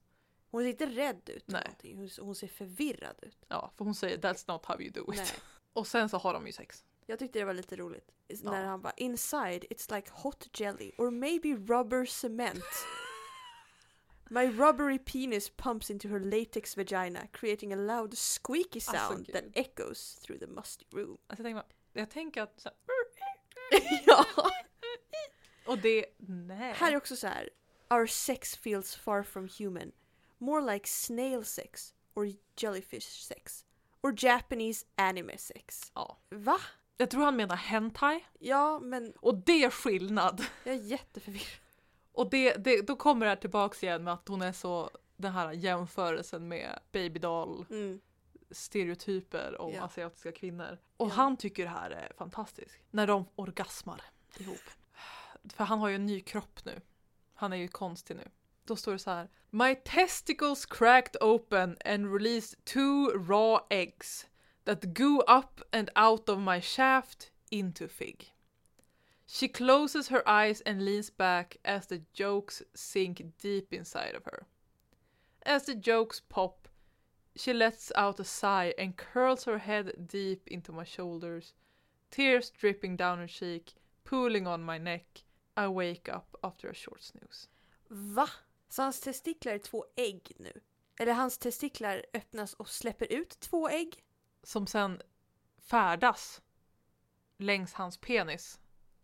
[0.58, 1.44] Hon ser inte rädd ut.
[1.48, 1.62] Nej.
[1.66, 2.10] någonting.
[2.26, 3.38] Hon, ser förvirrad ut.
[3.48, 5.18] Ja, för hon säger that's not how you do it.
[5.18, 5.28] Nej.
[5.74, 6.86] Och sen så har de ju sex.
[7.06, 8.12] Jag tyckte det var lite roligt.
[8.28, 8.52] Ja.
[8.52, 12.64] När han bara inside it's like hot jelly or maybe rubber cement.
[14.30, 19.44] My rubbery penis pumps into her latex vagina creating a loud squeaky Alltså, sound that
[19.44, 19.52] gud.
[19.56, 21.18] echoes through the musty room.
[21.28, 22.60] Alltså, jag, tänker, jag tänker att...
[22.60, 22.70] Så,
[24.06, 24.26] ja!
[25.66, 26.06] och det...
[26.18, 26.74] Nej.
[26.74, 27.50] Här är också så här.
[27.90, 29.92] Our sex feels far from human.
[30.38, 32.28] More like snail sex or
[32.58, 33.66] jellyfish sex.
[34.02, 35.92] Or Japanese anime sex.
[35.96, 36.18] Ja.
[36.30, 36.58] Va?
[36.98, 38.26] Jag tror han menar hentai.
[38.40, 40.46] Ja, men Och det är skillnad.
[40.64, 41.48] jag är jätteförvirrad.
[42.12, 44.90] Och det, det, då kommer det här tillbaks igen med att hon är så...
[45.20, 48.02] Den här jämförelsen med babydoll Mm.
[48.52, 49.84] stereotyper om Ja.
[49.84, 50.78] asiatiska kvinnor.
[50.98, 51.14] Och Ja.
[51.14, 52.76] han tycker det här är fantastiskt.
[52.92, 54.02] När de orgasmar
[54.40, 54.60] ihop.
[55.54, 56.82] För han har ju en ny kropp nu.
[57.34, 58.28] Han är ju konstig nu.
[58.68, 59.30] Då står det så här.
[59.52, 64.28] My testicles cracked open and released two raw eggs
[64.66, 68.34] that go up and out of my shaft into fig.
[69.26, 74.46] She closes her eyes and leans back as the jokes sink deep inside of her.
[75.46, 76.68] As the jokes pop,
[77.36, 81.54] she lets out a sigh and curls her head deep into my shoulders,
[82.12, 85.24] tears dripping down her cheek, pooling on my neck.
[85.56, 87.48] I wake up after a short snooze.
[87.90, 88.28] Va?
[88.70, 90.62] Så hans testiklar är två ägg nu?
[91.00, 94.04] Eller hans testiklar öppnas och släpper ut två ägg?
[94.44, 95.02] Som sen
[95.58, 96.42] färdas
[97.38, 98.60] längs hans penis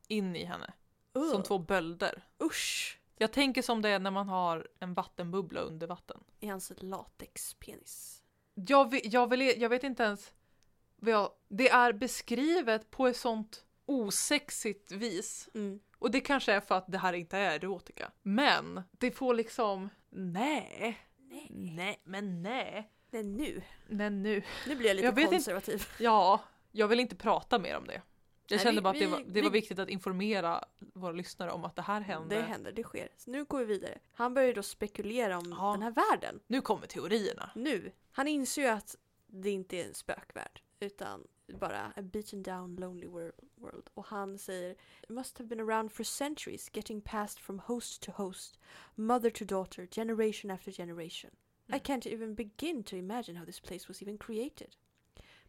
[0.08, 0.74] in i henne.
[1.14, 1.42] Som Ugh.
[1.44, 2.28] två bölder.
[2.44, 3.00] Usch!
[3.18, 6.24] Jag tänker som det är när man har en vattenbubbla under vatten.
[6.40, 8.24] I hans latexpenis.
[8.54, 10.34] Jag vet, jag, jag vet inte ens
[11.02, 15.50] jag, Det är beskrivet på ett sånt osexigt vis.
[15.54, 15.80] Mm.
[16.00, 18.12] Och det kanske är för att det här inte är erotika.
[18.22, 19.90] Men det får liksom...
[20.10, 21.00] Nej.
[21.18, 21.48] Nej.
[21.52, 22.90] Nej, men nej.
[23.12, 24.44] Men nu, Nej nu.
[24.68, 25.88] nu blir jag lite Jag vet inte- konservativ.
[26.00, 26.40] Ja,
[26.72, 28.02] jag vill inte prata mer om det.
[28.48, 31.12] Jag Nej, kände vi- bara att det var, det var vi- viktigt att informera våra
[31.12, 32.36] lyssnare om att det här hände.
[32.36, 33.10] Det händer, det sker.
[33.18, 34.00] Så nu går vi vidare.
[34.14, 35.72] Han börjar ju då spekulera om Ja.
[35.72, 36.40] den här världen.
[36.48, 37.50] Nu kommer teorierna.
[37.56, 37.92] Nu.
[38.12, 38.96] Han inser ju att
[39.28, 40.62] det inte är en spökvärld.
[40.80, 43.90] Utan bara a beaten down lonely world.
[43.94, 44.72] Och han säger
[45.04, 48.58] It must have been around for centuries getting passed from host to host,
[48.96, 51.30] mother to daughter, generation after generation.
[51.70, 51.84] I Mm.
[51.84, 54.76] can't even begin to imagine how this place was even created.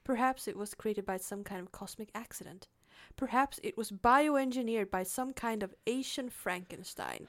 [0.04, 2.68] Perhaps it was created by some kind of cosmic accident.
[3.16, 7.28] Perhaps it was bioengineered by some kind of Asian Frankenstein.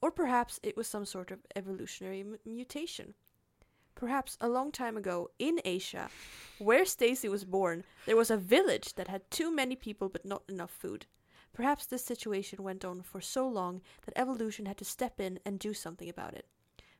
[0.00, 3.14] Or perhaps it was some sort of evolutionary mutation.
[4.06, 6.08] Perhaps a long time ago in Asia,
[6.58, 10.42] where Stacy was born, there was a village that had too many people but not
[10.48, 11.06] enough food.
[11.52, 15.60] Perhaps this situation went on for so long that evolution had to step in and
[15.60, 16.46] do something about it.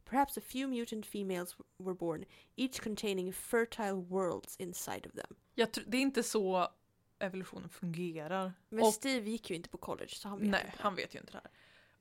[0.04, 2.24] Perhaps a few mutant females were born,
[2.56, 5.36] each containing fertile worlds inside of them.
[5.54, 6.68] Jag tr- det är inte så
[7.18, 8.52] evolutionen fungerar.
[8.68, 10.82] Men Och- Steve gick ju inte på college så han vet Nej, inte.
[10.82, 11.50] han vet ju inte det här.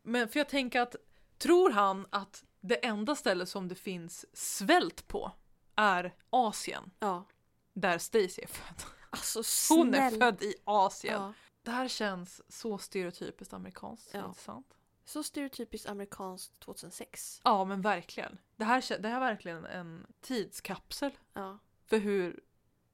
[0.04, 0.95] Men för jag tänker att,
[1.38, 5.32] tror han att det enda stället som det finns svält på
[5.76, 6.91] är Asien?
[6.99, 7.26] Ja.
[7.74, 8.84] Där Stacy är född.
[9.09, 9.43] Alltså
[9.74, 11.22] Hon är född i Asien.
[11.22, 11.34] Ja.
[11.64, 14.26] Det här känns så stereotypiskt amerikanskt, Ja.
[14.28, 14.78] inte sant?
[15.05, 17.41] Så stereotypiskt amerikanskt 2006.
[17.43, 18.38] Ja, men verkligen.
[18.55, 21.59] Det här, det här är verkligen en tidskapsel Ja.
[21.86, 22.39] för hur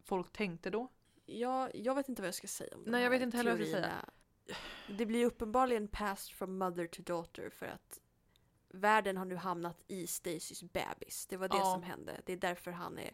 [0.03, 0.91] folk tänkte då.
[1.25, 3.59] Jag, jag vet inte vad jag ska säga om Nej, jag vet inte heller vad
[3.59, 4.09] jag ska teorierna.
[4.97, 7.99] Det blir uppenbarligen passed from mother to daughter för att
[8.77, 11.25] världen har nu hamnat i Stacys bebis.
[11.27, 11.73] Det var det Ja.
[11.73, 12.21] som hände.
[12.25, 13.13] Det är därför han är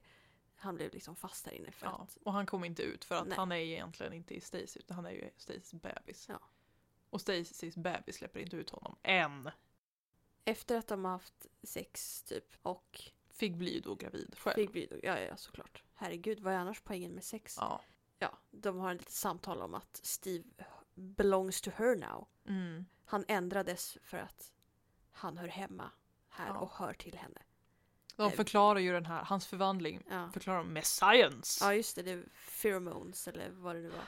[0.55, 1.71] han blev liksom fast här inne.
[1.71, 3.37] För Ja, att, och han kom inte ut för att Nej.
[3.37, 6.25] han är egentligen inte i Stacy utan han är ju Stacys bebis.
[6.29, 6.39] Ja.
[7.09, 9.49] Och Stacys bebis släpper inte ut honom än.
[10.45, 13.01] efter att de har haft sex typ och
[13.39, 14.55] blir ju då gravid själv.
[14.55, 15.83] fick bli, ja, ja såklart.
[15.93, 17.55] Herregud, vad är annars poängen med sex?
[17.59, 17.81] Ja.
[18.19, 20.43] Ja, de har ett litet samtal om att Steve
[20.93, 22.27] belongs to her now.
[22.47, 22.85] Mm.
[23.05, 24.52] Han ändrades för att
[25.13, 25.91] han hör hemma
[26.29, 26.57] här Ja.
[26.59, 27.41] och hör till henne.
[28.15, 30.29] De Eh, förklarar ju den här, hans förvandling Ja.
[30.33, 31.65] förklarar de med science.
[31.65, 32.23] Ja just det, det är
[32.61, 34.03] pheromones eller vad det nu var.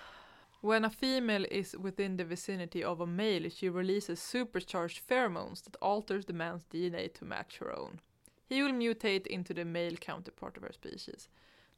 [0.72, 5.76] When a female is within the vicinity of a male, she releases supercharged pheromones that
[5.82, 8.00] alters the man's DNA to match her own.
[8.50, 11.30] He will mutate into the male counterpart of her species.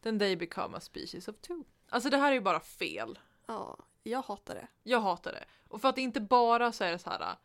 [0.01, 1.63] Then they become a species of two.
[1.89, 3.19] Alltså det här är ju bara fel.
[3.45, 4.67] Ja, jag hatar det.
[4.83, 5.45] Jag hatar det.
[5.67, 7.35] Och för att det inte bara så är det så här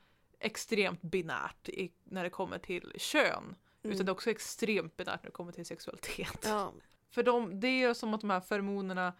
[0.42, 3.56] extremt binärt i, när det kommer till kön.
[3.82, 3.94] Mm.
[3.94, 6.44] Utan det är också extremt binärt när det kommer till sexualitet.
[6.44, 6.72] Ja,
[7.10, 9.12] För de, det är som att de här feromonerna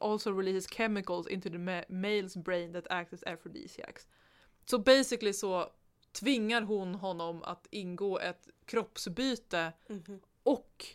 [0.00, 4.06] also releases chemicals into the ma- male's brain that act as aphrodisiacs.
[4.64, 5.72] Så basically så
[6.12, 10.20] tvingar hon honom att ingå ett kroppsbyte mhm.
[10.42, 10.86] och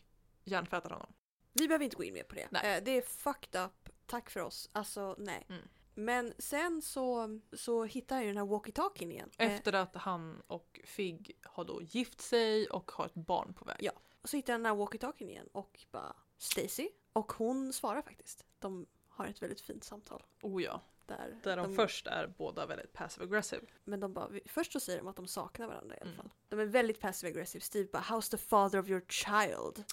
[0.43, 1.13] hjärntvättar honom.
[1.53, 2.47] Vi behöver inte gå in mer på det.
[2.51, 2.77] Nej.
[2.77, 3.89] Eh, det är fucked up.
[4.05, 4.69] Tack för oss.
[4.71, 5.45] Alltså nej.
[5.49, 5.67] Mm.
[5.99, 9.29] Men sen så, så hittar jag ju den här walkie-talkien igen.
[9.37, 13.65] Eh, Efter att han och Fig har då gift sig och har ett barn på
[13.65, 13.77] väg.
[13.79, 13.91] Ja.
[14.21, 16.89] och så hittar jag den här walkie-talkien igen och bara Stacy.
[17.13, 18.45] Och hon svarar faktiskt.
[18.59, 20.23] De har ett väldigt fint samtal.
[20.41, 20.81] Oh ja.
[21.05, 23.61] Där, Där de, först är båda väldigt passive aggressive.
[23.83, 26.21] Men de bara, först så säger de att de saknar varandra i alla Mm.
[26.21, 26.29] fall.
[26.49, 27.61] De är väldigt passive aggressive.
[27.61, 29.83] Steve bara “How's the father of your child?”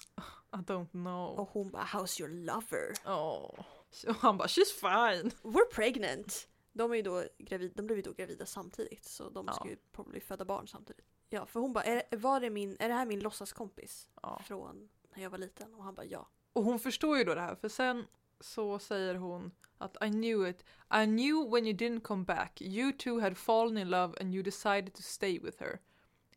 [0.53, 1.39] I don't know.
[1.39, 3.59] och hon bara “How's your lover?” Oh.
[4.07, 5.31] Och han bara “She's fine”.
[5.41, 9.45] “We're pregnant!” De, är ju då gravid, de blev ju då gravida samtidigt så de
[9.47, 9.53] Ja.
[9.53, 11.05] ska ju probably föda barn samtidigt.
[11.29, 14.41] Ja, för hon bara är, var det min, “Är det här min låtsaskompis?” Ja.
[14.45, 16.27] från när jag var liten och han bara “Ja”.
[16.53, 18.05] Och hon förstår ju då det här för sen
[18.39, 20.63] så säger hon att I knew it.
[20.93, 22.61] I knew when you didn't come back.
[22.61, 25.79] You two had fallen in love and you decided to stay with her.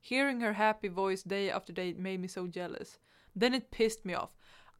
[0.00, 2.98] Hearing her happy voice day after day made me so jealous.
[3.40, 4.30] Then it pissed me off.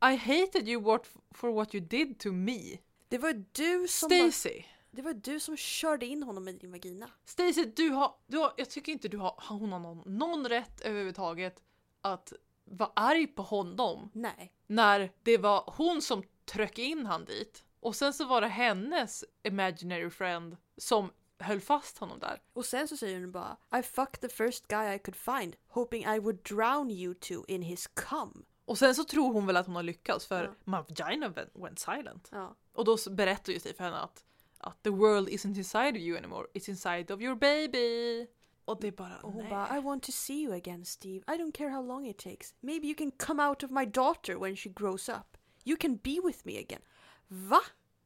[0.02, 2.78] I hated you what, for what you did to me.
[3.08, 4.62] Det var du som bara, Stacy!
[4.90, 7.10] det var du som körde in honom i din vagina.
[7.24, 10.80] Stacy, du har, du har, jag tycker inte du har, hon har någon, någon rätt
[10.80, 11.62] överhuvudtaget
[12.00, 12.32] att
[12.64, 14.52] vara arg på honom Nej.
[14.66, 17.64] när det var hon som tryck in han dit.
[17.80, 22.42] Och sen så var det hennes imaginary friend som höll fast honom där.
[22.52, 26.04] Och sen så säger hon bara I fucked the first guy I could find hoping
[26.04, 28.44] I would drown you two in his cum.
[28.70, 31.78] Och sen så tror hon väl att hon har lyckats för my vagina went, went
[31.78, 32.28] silent.
[32.32, 32.56] Ja.
[32.72, 34.24] Och då berättar ju Steve för henne att,
[34.58, 38.26] att the world isn't inside of you anymore, it's inside of your baby.
[38.64, 39.50] Och det är bara Och hon nej.
[39.50, 41.24] bara I want to see you again Steve.
[41.26, 42.54] I don't care how long it takes.
[42.60, 45.36] Maybe you can come out of my daughter when she grows up.
[45.64, 46.82] You can be with me again.
[47.28, 47.60] Va?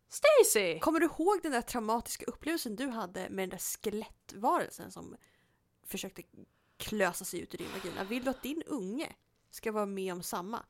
[0.08, 0.78] Stacy!
[0.78, 5.16] Kommer du ihåg den där traumatiska upplevelsen du hade med den där skelettvarelsen som
[5.86, 6.22] försökte
[6.76, 8.04] klösa sig ut ur din vagina?
[8.04, 9.12] Vill du att din unge
[9.54, 10.64] ska vara med om samma?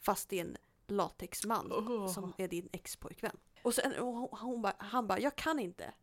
[0.00, 0.56] Fast det är en
[0.86, 2.12] latexman Åh.
[2.12, 3.36] som är din expojkvän.
[3.62, 5.94] Och sen och hon, bara, han bara, jag kan inte.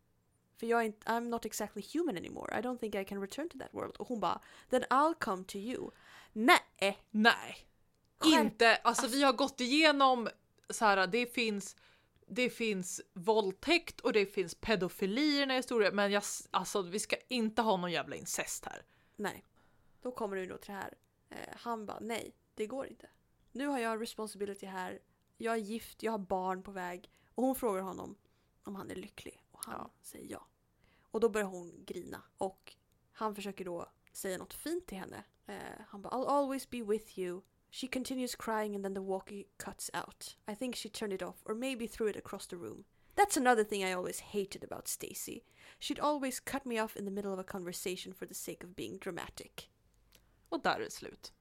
[0.57, 2.59] För jag är inte, I'm not exactly human anymore.
[2.59, 3.95] I don't think I can return to that world.
[3.95, 5.91] Och hon bara, then I'll come to you.
[6.33, 6.97] Nej!
[7.11, 7.67] Nej.
[8.25, 10.29] Inte, alltså vi har gått igenom
[10.69, 11.75] så här, det finns
[12.27, 16.99] det finns våldtäkt och det finns pedofili i den här historien men jag, alltså, vi
[16.99, 18.83] ska inte ha någon jävla incest här.
[19.15, 19.43] Nej.
[20.01, 20.93] Då kommer du då till det här.
[21.29, 23.09] Eh, han bara, nej, det går inte.
[23.51, 24.99] Nu har jag responsibility här.
[25.37, 27.11] Jag är gift, jag har barn på väg.
[27.35, 28.15] Och hon frågar honom
[28.63, 29.43] om han är lycklig.
[29.51, 29.91] Och han Ja.
[30.01, 30.47] säger ja.
[31.11, 32.21] Och då börjar hon grina.
[32.37, 32.75] Och
[33.11, 35.23] han försöker då säga något fint till henne.
[35.47, 35.55] Eh,
[35.87, 37.41] han bara, I'll always be with you.
[37.71, 40.37] She continues crying and then the walkie cuts out.
[40.51, 42.83] I think she turned it off or maybe threw it across the room.
[43.15, 45.43] That's another thing I always hated about Stacy.
[45.79, 48.75] She'd always cut me off in the middle of a conversation for the sake of
[48.75, 49.69] being dramatic.
[50.49, 51.33] Och där är det slut.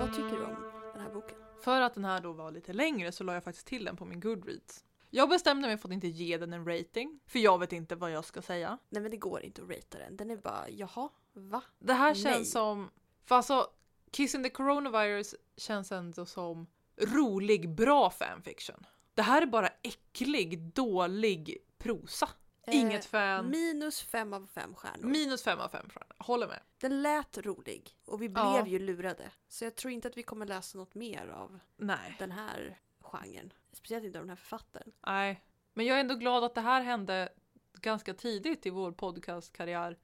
[0.00, 0.56] Vad tycker du om
[0.92, 1.38] den här boken?
[1.60, 4.04] För att den här då var lite längre så la jag faktiskt till den på
[4.04, 4.84] min Goodreads.
[5.10, 8.10] Jag bestämde mig för att inte ge den en rating, för jag vet inte vad
[8.10, 8.78] jag ska säga.
[8.88, 10.16] Nej men det går inte att ratea den.
[10.16, 11.62] Den är bara, jaha, va?
[11.78, 12.22] Det här Nej.
[12.22, 12.90] känns som,
[13.24, 13.70] för alltså
[14.10, 18.86] Kissing the Coronavirus känns ändå som rolig, bra fanfiction.
[19.14, 22.28] Det här är bara äcklig, dålig prosa.
[22.66, 23.44] Inget fan.
[23.44, 25.06] Eh, Minus fem av fem stjärnor.
[25.06, 26.14] Minus fem av fem stjärnor.
[26.18, 26.60] Håller med.
[26.80, 28.66] den lät rolig och vi blev Ja.
[28.66, 29.30] ju lurade.
[29.48, 32.16] Så jag tror inte att vi kommer läsa något mer av Nej.
[32.18, 33.52] den här genren.
[33.72, 34.92] Speciellt inte av den här författaren.
[35.06, 35.44] Nej.
[35.74, 37.28] Men jag är ändå glad att det här hände
[37.72, 39.98] ganska tidigt i vår podcastkarriär.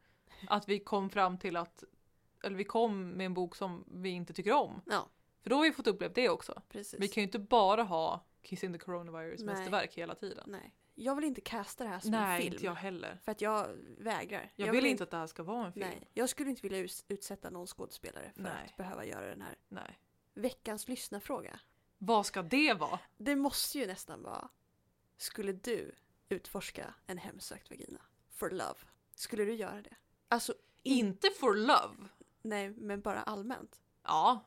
[0.49, 1.85] Att vi kom fram till att,
[2.47, 4.81] eller vi kom med en bok som vi inte tycker om.
[4.87, 5.09] Ja,
[5.43, 6.63] För då har vi fått uppleva det också.
[6.69, 7.01] precis.
[7.01, 9.55] Vi kan ju inte bara ha Kissing the Coronavirus Nej.
[9.55, 10.45] mästerverk hela tiden.
[10.47, 10.75] Nej.
[10.95, 12.53] Jag vill inte casta det här som en Nej, film.
[12.53, 13.19] inte jag heller.
[13.25, 13.69] För att jag
[13.99, 14.53] vägrar.
[14.57, 15.87] Jag, vill inte att det här ska vara en film.
[15.89, 18.53] Nej, jag skulle inte vilja utsätta någon skådespelare för Nej.
[18.71, 19.99] att behöva göra den här Nej.
[20.35, 21.61] veckans lyssnarfråga.
[21.99, 22.99] Vad ska det vara?
[23.17, 24.49] Det måste ju nästan vara.
[25.17, 25.95] Skulle du
[26.29, 28.01] utforska en hemsökt vagina?
[28.31, 28.79] For love.
[29.15, 29.97] Skulle du göra det?
[30.29, 32.09] Alltså, in- Inte for love.
[32.49, 33.81] Nej, men bara allmänt.
[34.03, 34.45] Ja,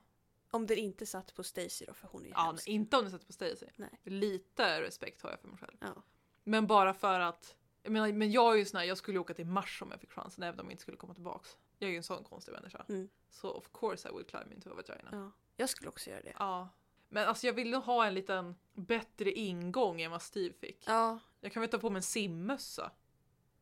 [0.52, 2.68] Om det inte satt på Stacy då, för hon är ju ja hemsk.
[2.68, 3.66] inte om du sätter på Stacy.
[3.76, 4.00] Nej.
[4.04, 5.78] Lite respekt har jag för mig själv.
[5.82, 6.04] Ja.
[6.44, 9.34] Men bara för att, jag menar, men jag är ju sån här, jag skulle åka
[9.34, 11.58] till Mars om jag fick chansen även om jag inte skulle komma tillbaks.
[11.78, 12.86] Jag är ju en sån konstig människa.
[12.90, 13.10] Mm.
[13.30, 15.10] Så of course I would climb into a vagina.
[15.12, 15.32] ja.
[15.56, 16.34] Jag skulle också göra det.
[16.40, 16.70] Ja.
[17.10, 20.84] Men alltså jag vill nog ha en liten bättre ingång än vad Steve fick.
[20.88, 22.92] Ja, Jag kan väl ta på mig en simmössa,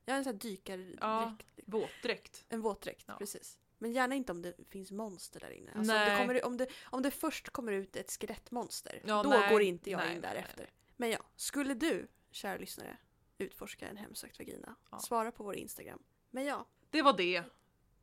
[0.06, 0.98] jag är en sån här dykardräkt.
[1.02, 1.36] Ja.
[1.66, 2.46] våtdräkt.
[2.50, 3.16] En våtdräkt, Ja.
[3.18, 3.58] precis.
[3.78, 5.72] Men gärna inte om det finns monster där inne.
[5.76, 9.30] Alltså om, det kommer, om, det, om det först kommer ut ett skelettmonster, Ja, då
[9.30, 9.50] nej.
[9.52, 10.58] går inte jag Nej, in därefter.
[10.64, 10.74] nej.
[10.96, 12.98] Men ja, skulle du, kära lyssnare,
[13.38, 14.76] utforska en hemsökt vagina?
[14.92, 15.00] Ja.
[15.00, 16.04] Svara på vår Instagram.
[16.30, 17.40] Men ja, Det var det.
[17.40, 17.46] Det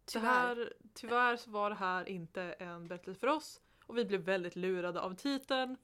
[0.05, 0.27] tyvärr.
[0.57, 4.57] här, tyvärr så var det här inte en berättelse för oss och vi blev väldigt
[4.57, 5.77] lurade av titeln.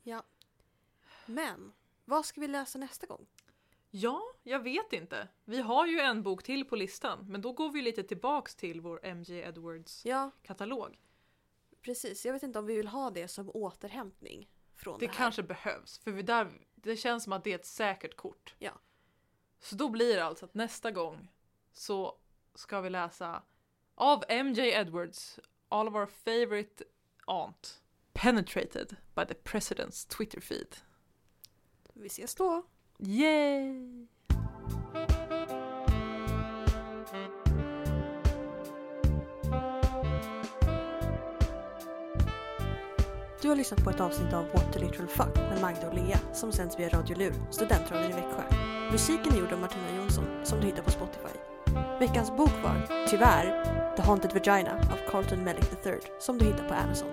[1.27, 1.73] Men,
[2.05, 3.27] vad ska vi läsa nästa gång?
[3.91, 5.29] Ja, jag vet inte.
[5.45, 8.81] Vi har ju en bok till på listan, men då går vi lite tillbaks till
[8.81, 10.99] vår MJ Edwards Ja, katalog.
[11.81, 12.27] precis.
[12.27, 15.17] Jag vet inte om vi vill ha det som återhämtning från Det det, här.
[15.19, 18.55] kanske behövs, för vi där, det känns som att det är ett säkert kort.
[18.59, 18.73] Ja.
[19.61, 21.29] Så då blir det alltså att nästa gång
[21.73, 22.19] så
[22.55, 23.43] ska vi läsa
[23.95, 25.39] av MJ Edwards,
[25.69, 26.85] all of our favorite
[27.27, 27.83] aunt,
[28.13, 30.77] penetrated by the president's Twitter feed.
[31.95, 32.63] Vi ses då.
[32.99, 34.07] Yay!
[43.43, 46.19] Du har lyssnat på ett avsnitt av What the Literal Fuck med Magda och Lea
[46.33, 48.43] som sänds via Radio Lur, studentradion i Växjö.
[48.93, 51.39] Musiken är gjord av Martina Jonsson som du hittar på Spotify.
[52.01, 53.65] Veckans bok var, tyvärr,
[53.97, 57.09] The Haunted Vagina av Carlton Mellick III som du hittar på Amazon.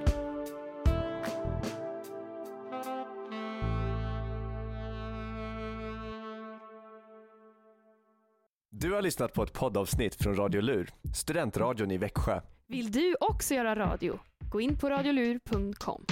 [8.69, 12.41] Du har lyssnat på ett poddavsnitt från Radio Lur, studentradion i Växjö.
[12.67, 14.19] Vill du också göra radio?
[14.49, 16.05] Gå in på radiolur.com.